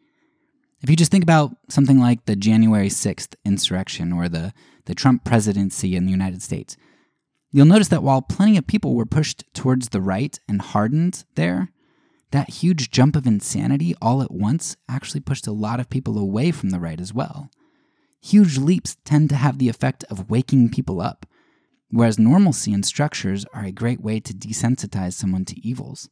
If 0.81 0.91
you 0.91 0.97
just 0.97 1.11
think 1.11 1.23
about 1.23 1.57
something 1.69 2.01
like 2.01 2.25
the 2.25 2.35
January 2.35 2.89
6th 2.89 3.37
insurrection 3.45 4.13
or 4.13 4.29
the, 4.29 4.53
the 4.87 4.95
Trump 4.95 5.25
presidency 5.25 5.95
in 5.95 6.07
the 6.07 6.11
United 6.11 6.43
States, 6.43 6.77
you'll 7.53 7.67
notice 7.67 7.89
that 7.89 8.03
while 8.03 8.23
plenty 8.23 8.57
of 8.57 8.67
people 8.67 8.95
were 8.95 9.07
pushed 9.07 9.45
towards 9.55 9.91
the 9.91 10.01
right 10.01 10.39
and 10.49 10.61
hardened 10.61 11.25
there, 11.37 11.71
that 12.33 12.51
huge 12.51 12.91
jump 12.91 13.15
of 13.15 13.27
insanity 13.27 13.95
all 14.03 14.21
at 14.21 14.33
once 14.33 14.77
actually 14.89 15.21
pushed 15.21 15.47
a 15.47 15.53
lot 15.53 15.79
of 15.81 15.89
people 15.89 16.19
away 16.19 16.51
from 16.51 16.71
the 16.71 16.81
right 16.81 17.01
as 17.01 17.15
well. 17.15 17.49
Huge 18.21 18.59
leaps 18.59 18.97
tend 19.05 19.29
to 19.29 19.37
have 19.37 19.59
the 19.59 19.69
effect 19.69 20.03
of 20.11 20.31
waking 20.31 20.71
people 20.71 21.01
up, 21.01 21.27
whereas 21.95 22.19
normalcy 22.19 22.73
and 22.73 22.85
structures 22.85 23.47
are 23.55 23.65
a 23.65 23.71
great 23.71 24.01
way 24.01 24.19
to 24.19 24.35
desensitize 24.35 25.13
someone 25.13 25.45
to 25.45 25.65
evils. 25.67 26.09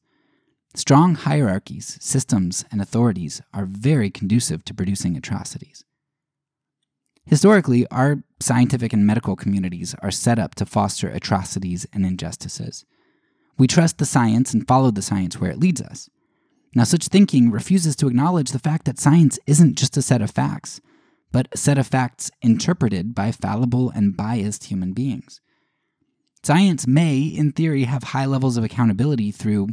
Strong 0.74 1.16
hierarchies, 1.16 1.98
systems, 2.00 2.64
and 2.70 2.80
authorities 2.80 3.42
are 3.52 3.66
very 3.66 4.08
conducive 4.08 4.64
to 4.64 4.72
producing 4.72 5.16
atrocities. 5.16 5.84
Historically, 7.26 7.86
our 7.88 8.22
scientific 8.40 8.92
and 8.92 9.04
medical 9.04 9.34
communities 9.34 9.94
are 10.02 10.10
set 10.12 10.38
up 10.38 10.54
to 10.54 10.64
foster 10.64 11.08
atrocities 11.08 11.84
and 11.92 12.06
injustices. 12.06 12.84
We 13.58 13.66
trust 13.66 13.98
the 13.98 14.06
science 14.06 14.54
and 14.54 14.66
follow 14.66 14.92
the 14.92 15.02
science 15.02 15.40
where 15.40 15.50
it 15.50 15.60
leads 15.60 15.82
us. 15.82 16.08
Now, 16.76 16.84
such 16.84 17.08
thinking 17.08 17.50
refuses 17.50 17.96
to 17.96 18.06
acknowledge 18.06 18.52
the 18.52 18.58
fact 18.58 18.86
that 18.86 19.00
science 19.00 19.38
isn't 19.46 19.76
just 19.76 19.96
a 19.96 20.02
set 20.02 20.22
of 20.22 20.30
facts, 20.30 20.80
but 21.32 21.48
a 21.50 21.58
set 21.58 21.76
of 21.76 21.88
facts 21.88 22.30
interpreted 22.40 23.16
by 23.16 23.32
fallible 23.32 23.90
and 23.90 24.16
biased 24.16 24.64
human 24.64 24.92
beings. 24.92 25.40
Science 26.44 26.86
may, 26.88 27.20
in 27.20 27.52
theory, 27.52 27.84
have 27.84 28.02
high 28.02 28.26
levels 28.26 28.56
of 28.56 28.64
accountability 28.64 29.30
through 29.30 29.68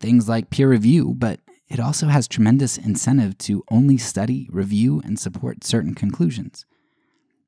things 0.00 0.28
like 0.28 0.50
peer 0.50 0.68
review, 0.68 1.14
but 1.16 1.40
it 1.68 1.80
also 1.80 2.08
has 2.08 2.28
tremendous 2.28 2.76
incentive 2.76 3.38
to 3.38 3.64
only 3.70 3.96
study, 3.96 4.46
review, 4.52 5.00
and 5.04 5.18
support 5.18 5.64
certain 5.64 5.94
conclusions. 5.94 6.66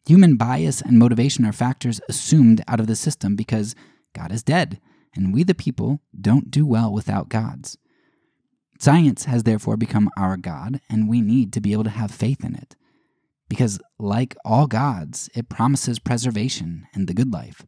Human 0.06 0.36
bias 0.36 0.80
and 0.80 0.98
motivation 0.98 1.44
are 1.44 1.52
factors 1.52 2.00
assumed 2.08 2.62
out 2.66 2.80
of 2.80 2.86
the 2.86 2.96
system 2.96 3.36
because 3.36 3.74
God 4.14 4.32
is 4.32 4.42
dead, 4.42 4.80
and 5.14 5.34
we, 5.34 5.42
the 5.42 5.54
people, 5.54 6.00
don't 6.18 6.50
do 6.50 6.64
well 6.64 6.90
without 6.92 7.28
gods. 7.28 7.76
Science 8.78 9.24
has 9.24 9.42
therefore 9.42 9.76
become 9.76 10.08
our 10.16 10.36
God, 10.38 10.80
and 10.88 11.08
we 11.08 11.20
need 11.20 11.52
to 11.52 11.60
be 11.60 11.72
able 11.72 11.84
to 11.84 11.90
have 11.90 12.10
faith 12.10 12.42
in 12.42 12.54
it. 12.54 12.74
Because, 13.48 13.78
like 13.98 14.34
all 14.44 14.66
gods, 14.66 15.28
it 15.34 15.48
promises 15.48 15.98
preservation 15.98 16.86
and 16.94 17.06
the 17.06 17.14
good 17.14 17.32
life. 17.32 17.66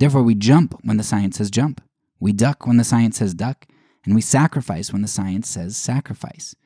Therefore, 0.00 0.22
we 0.22 0.34
jump 0.34 0.80
when 0.82 0.96
the 0.96 1.02
science 1.02 1.36
says 1.36 1.50
jump, 1.50 1.82
we 2.18 2.32
duck 2.32 2.66
when 2.66 2.78
the 2.78 2.84
science 2.84 3.18
says 3.18 3.34
duck, 3.34 3.66
and 4.02 4.14
we 4.14 4.22
sacrifice 4.22 4.92
when 4.92 5.02
the 5.02 5.08
science 5.08 5.46
says 5.46 5.76
sacrifice. 5.76 6.56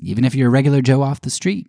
Even 0.00 0.24
if 0.24 0.34
you're 0.34 0.48
a 0.48 0.50
regular 0.50 0.80
Joe 0.80 1.02
off 1.02 1.20
the 1.20 1.28
street, 1.28 1.68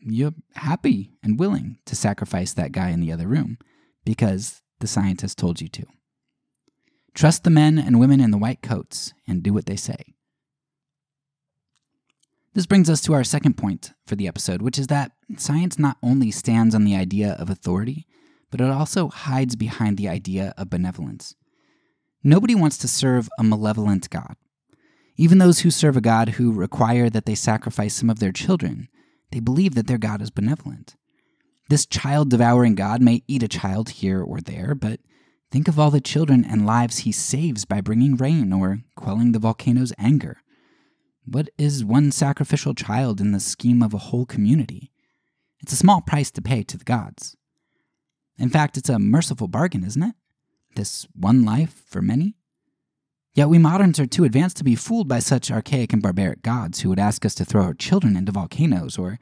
you're 0.00 0.34
happy 0.54 1.10
and 1.20 1.40
willing 1.40 1.78
to 1.84 1.96
sacrifice 1.96 2.52
that 2.52 2.70
guy 2.70 2.90
in 2.90 3.00
the 3.00 3.10
other 3.10 3.26
room 3.26 3.58
because 4.04 4.62
the 4.78 4.86
scientist 4.86 5.36
told 5.36 5.60
you 5.60 5.66
to. 5.66 5.84
Trust 7.12 7.42
the 7.42 7.50
men 7.50 7.76
and 7.76 7.98
women 7.98 8.20
in 8.20 8.30
the 8.30 8.38
white 8.38 8.62
coats 8.62 9.14
and 9.26 9.42
do 9.42 9.52
what 9.52 9.66
they 9.66 9.74
say. 9.74 10.14
This 12.54 12.66
brings 12.66 12.88
us 12.88 13.00
to 13.00 13.14
our 13.14 13.24
second 13.24 13.56
point 13.56 13.94
for 14.06 14.14
the 14.14 14.28
episode, 14.28 14.62
which 14.62 14.78
is 14.78 14.86
that 14.86 15.10
science 15.38 15.76
not 15.76 15.96
only 16.04 16.30
stands 16.30 16.72
on 16.72 16.84
the 16.84 16.94
idea 16.94 17.32
of 17.32 17.50
authority, 17.50 18.06
but 18.50 18.60
it 18.60 18.70
also 18.70 19.08
hides 19.08 19.56
behind 19.56 19.96
the 19.96 20.08
idea 20.08 20.54
of 20.56 20.70
benevolence. 20.70 21.34
Nobody 22.22 22.54
wants 22.54 22.78
to 22.78 22.88
serve 22.88 23.28
a 23.38 23.44
malevolent 23.44 24.10
God. 24.10 24.36
Even 25.16 25.38
those 25.38 25.60
who 25.60 25.70
serve 25.70 25.96
a 25.96 26.00
God 26.00 26.30
who 26.30 26.52
require 26.52 27.08
that 27.08 27.24
they 27.24 27.34
sacrifice 27.34 27.94
some 27.94 28.10
of 28.10 28.18
their 28.18 28.32
children, 28.32 28.88
they 29.32 29.40
believe 29.40 29.74
that 29.74 29.86
their 29.86 29.98
God 29.98 30.20
is 30.20 30.30
benevolent. 30.30 30.96
This 31.68 31.86
child 31.86 32.30
devouring 32.30 32.74
God 32.74 33.00
may 33.02 33.22
eat 33.26 33.42
a 33.42 33.48
child 33.48 33.88
here 33.90 34.22
or 34.22 34.40
there, 34.40 34.74
but 34.74 35.00
think 35.50 35.68
of 35.68 35.78
all 35.78 35.90
the 35.90 36.00
children 36.00 36.44
and 36.44 36.66
lives 36.66 36.98
he 36.98 37.12
saves 37.12 37.64
by 37.64 37.80
bringing 37.80 38.16
rain 38.16 38.52
or 38.52 38.80
quelling 38.94 39.32
the 39.32 39.38
volcano's 39.38 39.92
anger. 39.98 40.38
What 41.24 41.48
is 41.58 41.84
one 41.84 42.12
sacrificial 42.12 42.74
child 42.74 43.20
in 43.20 43.32
the 43.32 43.40
scheme 43.40 43.82
of 43.82 43.92
a 43.92 43.98
whole 43.98 44.26
community? 44.26 44.92
It's 45.60 45.72
a 45.72 45.76
small 45.76 46.00
price 46.00 46.30
to 46.32 46.42
pay 46.42 46.62
to 46.62 46.76
the 46.76 46.84
gods. 46.84 47.36
In 48.38 48.48
fact, 48.48 48.76
it's 48.76 48.88
a 48.88 48.98
merciful 48.98 49.48
bargain, 49.48 49.84
isn't 49.84 50.02
it? 50.02 50.14
This 50.74 51.06
one 51.14 51.44
life 51.44 51.82
for 51.86 52.02
many? 52.02 52.36
Yet 53.34 53.48
we 53.48 53.58
moderns 53.58 54.00
are 54.00 54.06
too 54.06 54.24
advanced 54.24 54.56
to 54.58 54.64
be 54.64 54.74
fooled 54.74 55.08
by 55.08 55.18
such 55.18 55.50
archaic 55.50 55.92
and 55.92 56.02
barbaric 56.02 56.42
gods 56.42 56.80
who 56.80 56.88
would 56.88 56.98
ask 56.98 57.24
us 57.24 57.34
to 57.36 57.44
throw 57.44 57.62
our 57.62 57.74
children 57.74 58.16
into 58.16 58.32
volcanoes 58.32 58.98
or 58.98 59.18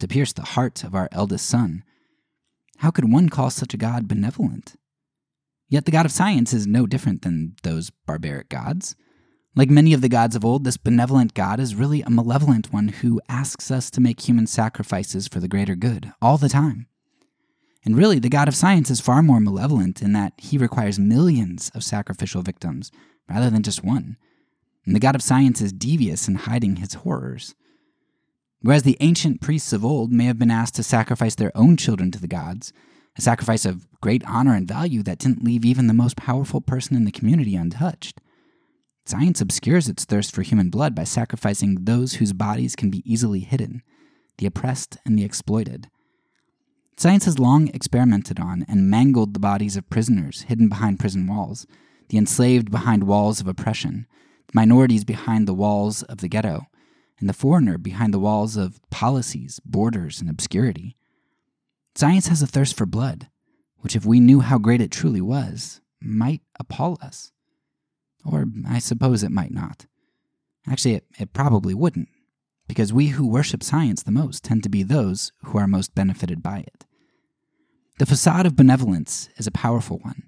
to 0.00 0.08
pierce 0.08 0.32
the 0.32 0.42
heart 0.42 0.82
of 0.82 0.94
our 0.94 1.08
eldest 1.12 1.46
son. 1.46 1.84
How 2.78 2.90
could 2.90 3.12
one 3.12 3.28
call 3.28 3.50
such 3.50 3.74
a 3.74 3.76
god 3.76 4.08
benevolent? 4.08 4.74
Yet 5.68 5.84
the 5.84 5.92
god 5.92 6.06
of 6.06 6.12
science 6.12 6.52
is 6.52 6.66
no 6.66 6.86
different 6.86 7.22
than 7.22 7.54
those 7.62 7.90
barbaric 8.04 8.48
gods. 8.48 8.96
Like 9.54 9.70
many 9.70 9.92
of 9.92 10.00
the 10.00 10.08
gods 10.08 10.34
of 10.34 10.44
old, 10.44 10.64
this 10.64 10.76
benevolent 10.76 11.34
god 11.34 11.60
is 11.60 11.74
really 11.74 12.02
a 12.02 12.10
malevolent 12.10 12.72
one 12.72 12.88
who 12.88 13.20
asks 13.28 13.70
us 13.70 13.90
to 13.92 14.00
make 14.00 14.20
human 14.20 14.46
sacrifices 14.46 15.28
for 15.28 15.40
the 15.40 15.48
greater 15.48 15.76
good 15.76 16.12
all 16.20 16.36
the 16.36 16.48
time. 16.48 16.88
And 17.84 17.96
really, 17.96 18.18
the 18.18 18.28
God 18.28 18.48
of 18.48 18.54
science 18.54 18.90
is 18.90 19.00
far 19.00 19.22
more 19.22 19.40
malevolent 19.40 20.02
in 20.02 20.12
that 20.12 20.34
he 20.36 20.56
requires 20.56 20.98
millions 20.98 21.70
of 21.74 21.82
sacrificial 21.82 22.42
victims 22.42 22.92
rather 23.28 23.50
than 23.50 23.62
just 23.62 23.82
one. 23.82 24.16
And 24.84 24.94
the 24.94 25.00
God 25.00 25.14
of 25.14 25.22
science 25.22 25.60
is 25.60 25.72
devious 25.72 26.28
in 26.28 26.36
hiding 26.36 26.76
his 26.76 26.94
horrors. 26.94 27.54
Whereas 28.60 28.84
the 28.84 28.96
ancient 29.00 29.40
priests 29.40 29.72
of 29.72 29.84
old 29.84 30.12
may 30.12 30.24
have 30.26 30.38
been 30.38 30.50
asked 30.50 30.76
to 30.76 30.84
sacrifice 30.84 31.34
their 31.34 31.56
own 31.56 31.76
children 31.76 32.12
to 32.12 32.20
the 32.20 32.28
gods, 32.28 32.72
a 33.16 33.20
sacrifice 33.20 33.64
of 33.64 33.88
great 34.00 34.22
honor 34.26 34.54
and 34.54 34.68
value 34.68 35.02
that 35.02 35.18
didn't 35.18 35.44
leave 35.44 35.64
even 35.64 35.88
the 35.88 35.94
most 35.94 36.16
powerful 36.16 36.60
person 36.60 36.96
in 36.96 37.04
the 37.04 37.10
community 37.10 37.56
untouched. 37.56 38.20
Science 39.04 39.40
obscures 39.40 39.88
its 39.88 40.04
thirst 40.04 40.32
for 40.32 40.42
human 40.42 40.70
blood 40.70 40.94
by 40.94 41.02
sacrificing 41.02 41.78
those 41.80 42.14
whose 42.14 42.32
bodies 42.32 42.76
can 42.76 42.88
be 42.88 43.02
easily 43.04 43.40
hidden, 43.40 43.82
the 44.38 44.46
oppressed 44.46 44.96
and 45.04 45.18
the 45.18 45.24
exploited. 45.24 45.88
Science 47.02 47.24
has 47.24 47.40
long 47.40 47.66
experimented 47.74 48.38
on 48.38 48.64
and 48.68 48.88
mangled 48.88 49.34
the 49.34 49.40
bodies 49.40 49.76
of 49.76 49.90
prisoners 49.90 50.42
hidden 50.42 50.68
behind 50.68 51.00
prison 51.00 51.26
walls, 51.26 51.66
the 52.10 52.16
enslaved 52.16 52.70
behind 52.70 53.02
walls 53.02 53.40
of 53.40 53.48
oppression, 53.48 54.06
the 54.46 54.52
minorities 54.54 55.02
behind 55.02 55.48
the 55.48 55.52
walls 55.52 56.04
of 56.04 56.18
the 56.18 56.28
ghetto, 56.28 56.66
and 57.18 57.28
the 57.28 57.32
foreigner 57.32 57.76
behind 57.76 58.14
the 58.14 58.20
walls 58.20 58.56
of 58.56 58.80
policies, 58.88 59.60
borders, 59.64 60.20
and 60.20 60.30
obscurity. 60.30 60.96
Science 61.96 62.28
has 62.28 62.40
a 62.40 62.46
thirst 62.46 62.76
for 62.76 62.86
blood, 62.86 63.28
which, 63.78 63.96
if 63.96 64.06
we 64.06 64.20
knew 64.20 64.38
how 64.38 64.56
great 64.56 64.80
it 64.80 64.92
truly 64.92 65.20
was, 65.20 65.80
might 66.00 66.42
appall 66.60 66.98
us. 67.02 67.32
Or 68.24 68.46
I 68.64 68.78
suppose 68.78 69.24
it 69.24 69.32
might 69.32 69.50
not. 69.50 69.86
Actually, 70.68 70.94
it, 70.94 71.06
it 71.18 71.32
probably 71.32 71.74
wouldn't 71.74 72.10
because 72.68 72.92
we 72.92 73.08
who 73.08 73.26
worship 73.26 73.64
science 73.64 74.04
the 74.04 74.12
most 74.12 74.44
tend 74.44 74.62
to 74.62 74.68
be 74.68 74.84
those 74.84 75.32
who 75.46 75.58
are 75.58 75.66
most 75.66 75.96
benefited 75.96 76.44
by 76.44 76.58
it. 76.58 76.84
The 77.98 78.06
facade 78.06 78.46
of 78.46 78.56
benevolence 78.56 79.28
is 79.36 79.46
a 79.46 79.52
powerful 79.52 79.98
one. 79.98 80.24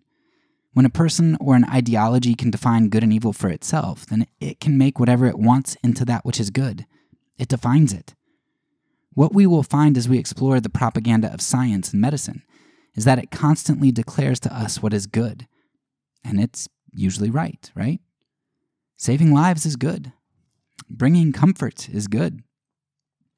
When 0.75 0.87
a 0.87 0.91
person 0.91 1.37
or 1.41 1.55
an 1.55 1.65
ideology 1.65 2.35
can 2.35 2.51
define 2.51 2.89
good 2.89 3.03
and 3.03 3.13
evil 3.13 3.33
for 3.33 3.49
itself, 3.49 4.07
then 4.07 4.27
it 4.41 4.61
can 4.61 4.77
make 4.77 4.99
whatever 4.99 5.27
it 5.27 5.39
wants 5.39 5.77
into 5.83 6.05
that 6.05 6.25
which 6.25 6.41
is 6.41 6.51
good. 6.51 6.85
It 7.39 7.49
defines 7.49 7.93
it. 7.93 8.15
What 9.13 9.33
we 9.33 9.47
will 9.47 9.63
find 9.63 9.97
as 9.97 10.09
we 10.09 10.19
explore 10.19 10.61
the 10.61 10.69
propaganda 10.69 11.33
of 11.33 11.41
science 11.41 11.93
and 11.93 12.01
medicine 12.01 12.43
is 12.97 13.05
that 13.05 13.19
it 13.19 13.31
constantly 13.31 13.93
declares 13.93 14.41
to 14.41 14.55
us 14.55 14.83
what 14.83 14.93
is 14.93 15.07
good. 15.07 15.47
And 16.25 16.41
it's 16.41 16.69
usually 16.93 17.31
right, 17.31 17.71
right? 17.75 18.01
Saving 18.97 19.33
lives 19.33 19.65
is 19.65 19.77
good. 19.77 20.13
Bringing 20.91 21.33
comfort 21.33 21.89
is 21.89 22.09
good. 22.09 22.43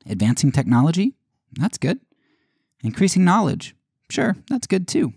Advancing 0.08 0.52
technology? 0.52 1.14
That's 1.52 1.78
good. 1.78 2.00
Increasing 2.82 3.24
knowledge? 3.24 3.75
Sure, 4.10 4.36
that's 4.48 4.66
good 4.66 4.86
too. 4.86 5.12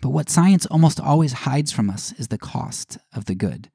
But 0.00 0.10
what 0.10 0.28
science 0.28 0.66
almost 0.66 1.00
always 1.00 1.32
hides 1.32 1.72
from 1.72 1.88
us 1.88 2.12
is 2.12 2.28
the 2.28 2.38
cost 2.38 2.98
of 3.14 3.24
the 3.26 3.34
good. 3.34 3.70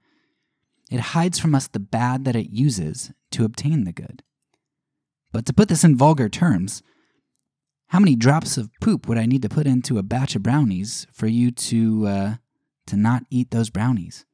It 0.89 0.99
hides 0.99 1.39
from 1.39 1.55
us 1.55 1.67
the 1.67 1.79
bad 1.79 2.25
that 2.25 2.35
it 2.35 2.49
uses 2.49 3.11
to 3.31 3.45
obtain 3.45 3.85
the 3.85 3.93
good. 3.93 4.23
But 5.31 5.45
to 5.45 5.53
put 5.53 5.69
this 5.69 5.83
in 5.83 5.95
vulgar 5.95 6.29
terms, 6.29 6.83
how 7.87 7.99
many 7.99 8.15
drops 8.15 8.57
of 8.57 8.69
poop 8.81 9.07
would 9.07 9.17
I 9.17 9.25
need 9.25 9.41
to 9.41 9.49
put 9.49 9.67
into 9.67 9.97
a 9.97 10.03
batch 10.03 10.35
of 10.35 10.43
brownies 10.43 11.07
for 11.11 11.27
you 11.27 11.51
to 11.51 12.07
uh, 12.07 12.35
to 12.87 12.97
not 12.97 13.23
eat 13.29 13.51
those 13.51 13.69
brownies? 13.69 14.25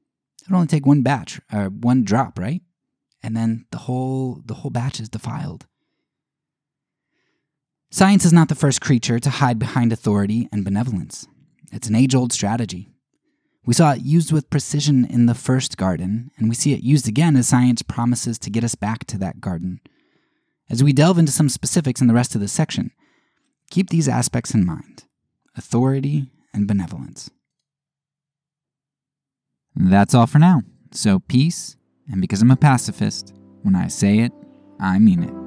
It 0.41 0.49
would 0.49 0.55
only 0.55 0.67
take 0.67 0.85
one 0.85 1.01
batch 1.01 1.39
or 1.51 1.65
one 1.65 2.03
drop, 2.03 2.39
right? 2.39 2.61
And 3.21 3.35
then 3.35 3.65
the 3.71 3.79
whole 3.79 4.41
the 4.45 4.55
whole 4.55 4.71
batch 4.71 4.99
is 4.99 5.09
defiled. 5.09 5.67
Science 7.89 8.25
is 8.25 8.33
not 8.33 8.49
the 8.49 8.55
first 8.55 8.81
creature 8.81 9.17
to 9.17 9.29
hide 9.29 9.57
behind 9.57 9.93
authority 9.93 10.49
and 10.51 10.65
benevolence. 10.65 11.25
It's 11.71 11.87
an 11.87 11.95
age 11.95 12.13
old 12.13 12.33
strategy. 12.33 12.89
We 13.65 13.73
saw 13.73 13.93
it 13.93 14.01
used 14.01 14.31
with 14.31 14.49
precision 14.49 15.05
in 15.05 15.25
the 15.25 15.33
first 15.33 15.77
garden, 15.77 16.31
and 16.37 16.49
we 16.49 16.55
see 16.55 16.73
it 16.73 16.83
used 16.83 17.07
again 17.07 17.35
as 17.37 17.47
science 17.47 17.81
promises 17.81 18.37
to 18.39 18.49
get 18.49 18.63
us 18.63 18.75
back 18.75 19.05
to 19.05 19.17
that 19.19 19.39
garden. 19.39 19.79
As 20.69 20.83
we 20.83 20.91
delve 20.91 21.17
into 21.17 21.31
some 21.31 21.49
specifics 21.49 22.01
in 22.01 22.07
the 22.07 22.13
rest 22.13 22.35
of 22.35 22.41
this 22.41 22.51
section, 22.51 22.91
keep 23.69 23.89
these 23.89 24.07
aspects 24.09 24.53
in 24.53 24.65
mind 24.65 25.03
authority 25.55 26.29
and 26.53 26.67
benevolence. 26.67 27.31
That's 29.75 30.13
all 30.13 30.27
for 30.27 30.39
now. 30.39 30.61
So, 30.91 31.19
peace, 31.19 31.77
and 32.11 32.21
because 32.21 32.41
I'm 32.41 32.51
a 32.51 32.55
pacifist, 32.55 33.33
when 33.63 33.75
I 33.75 33.87
say 33.87 34.19
it, 34.19 34.31
I 34.79 34.99
mean 34.99 35.23
it. 35.23 35.46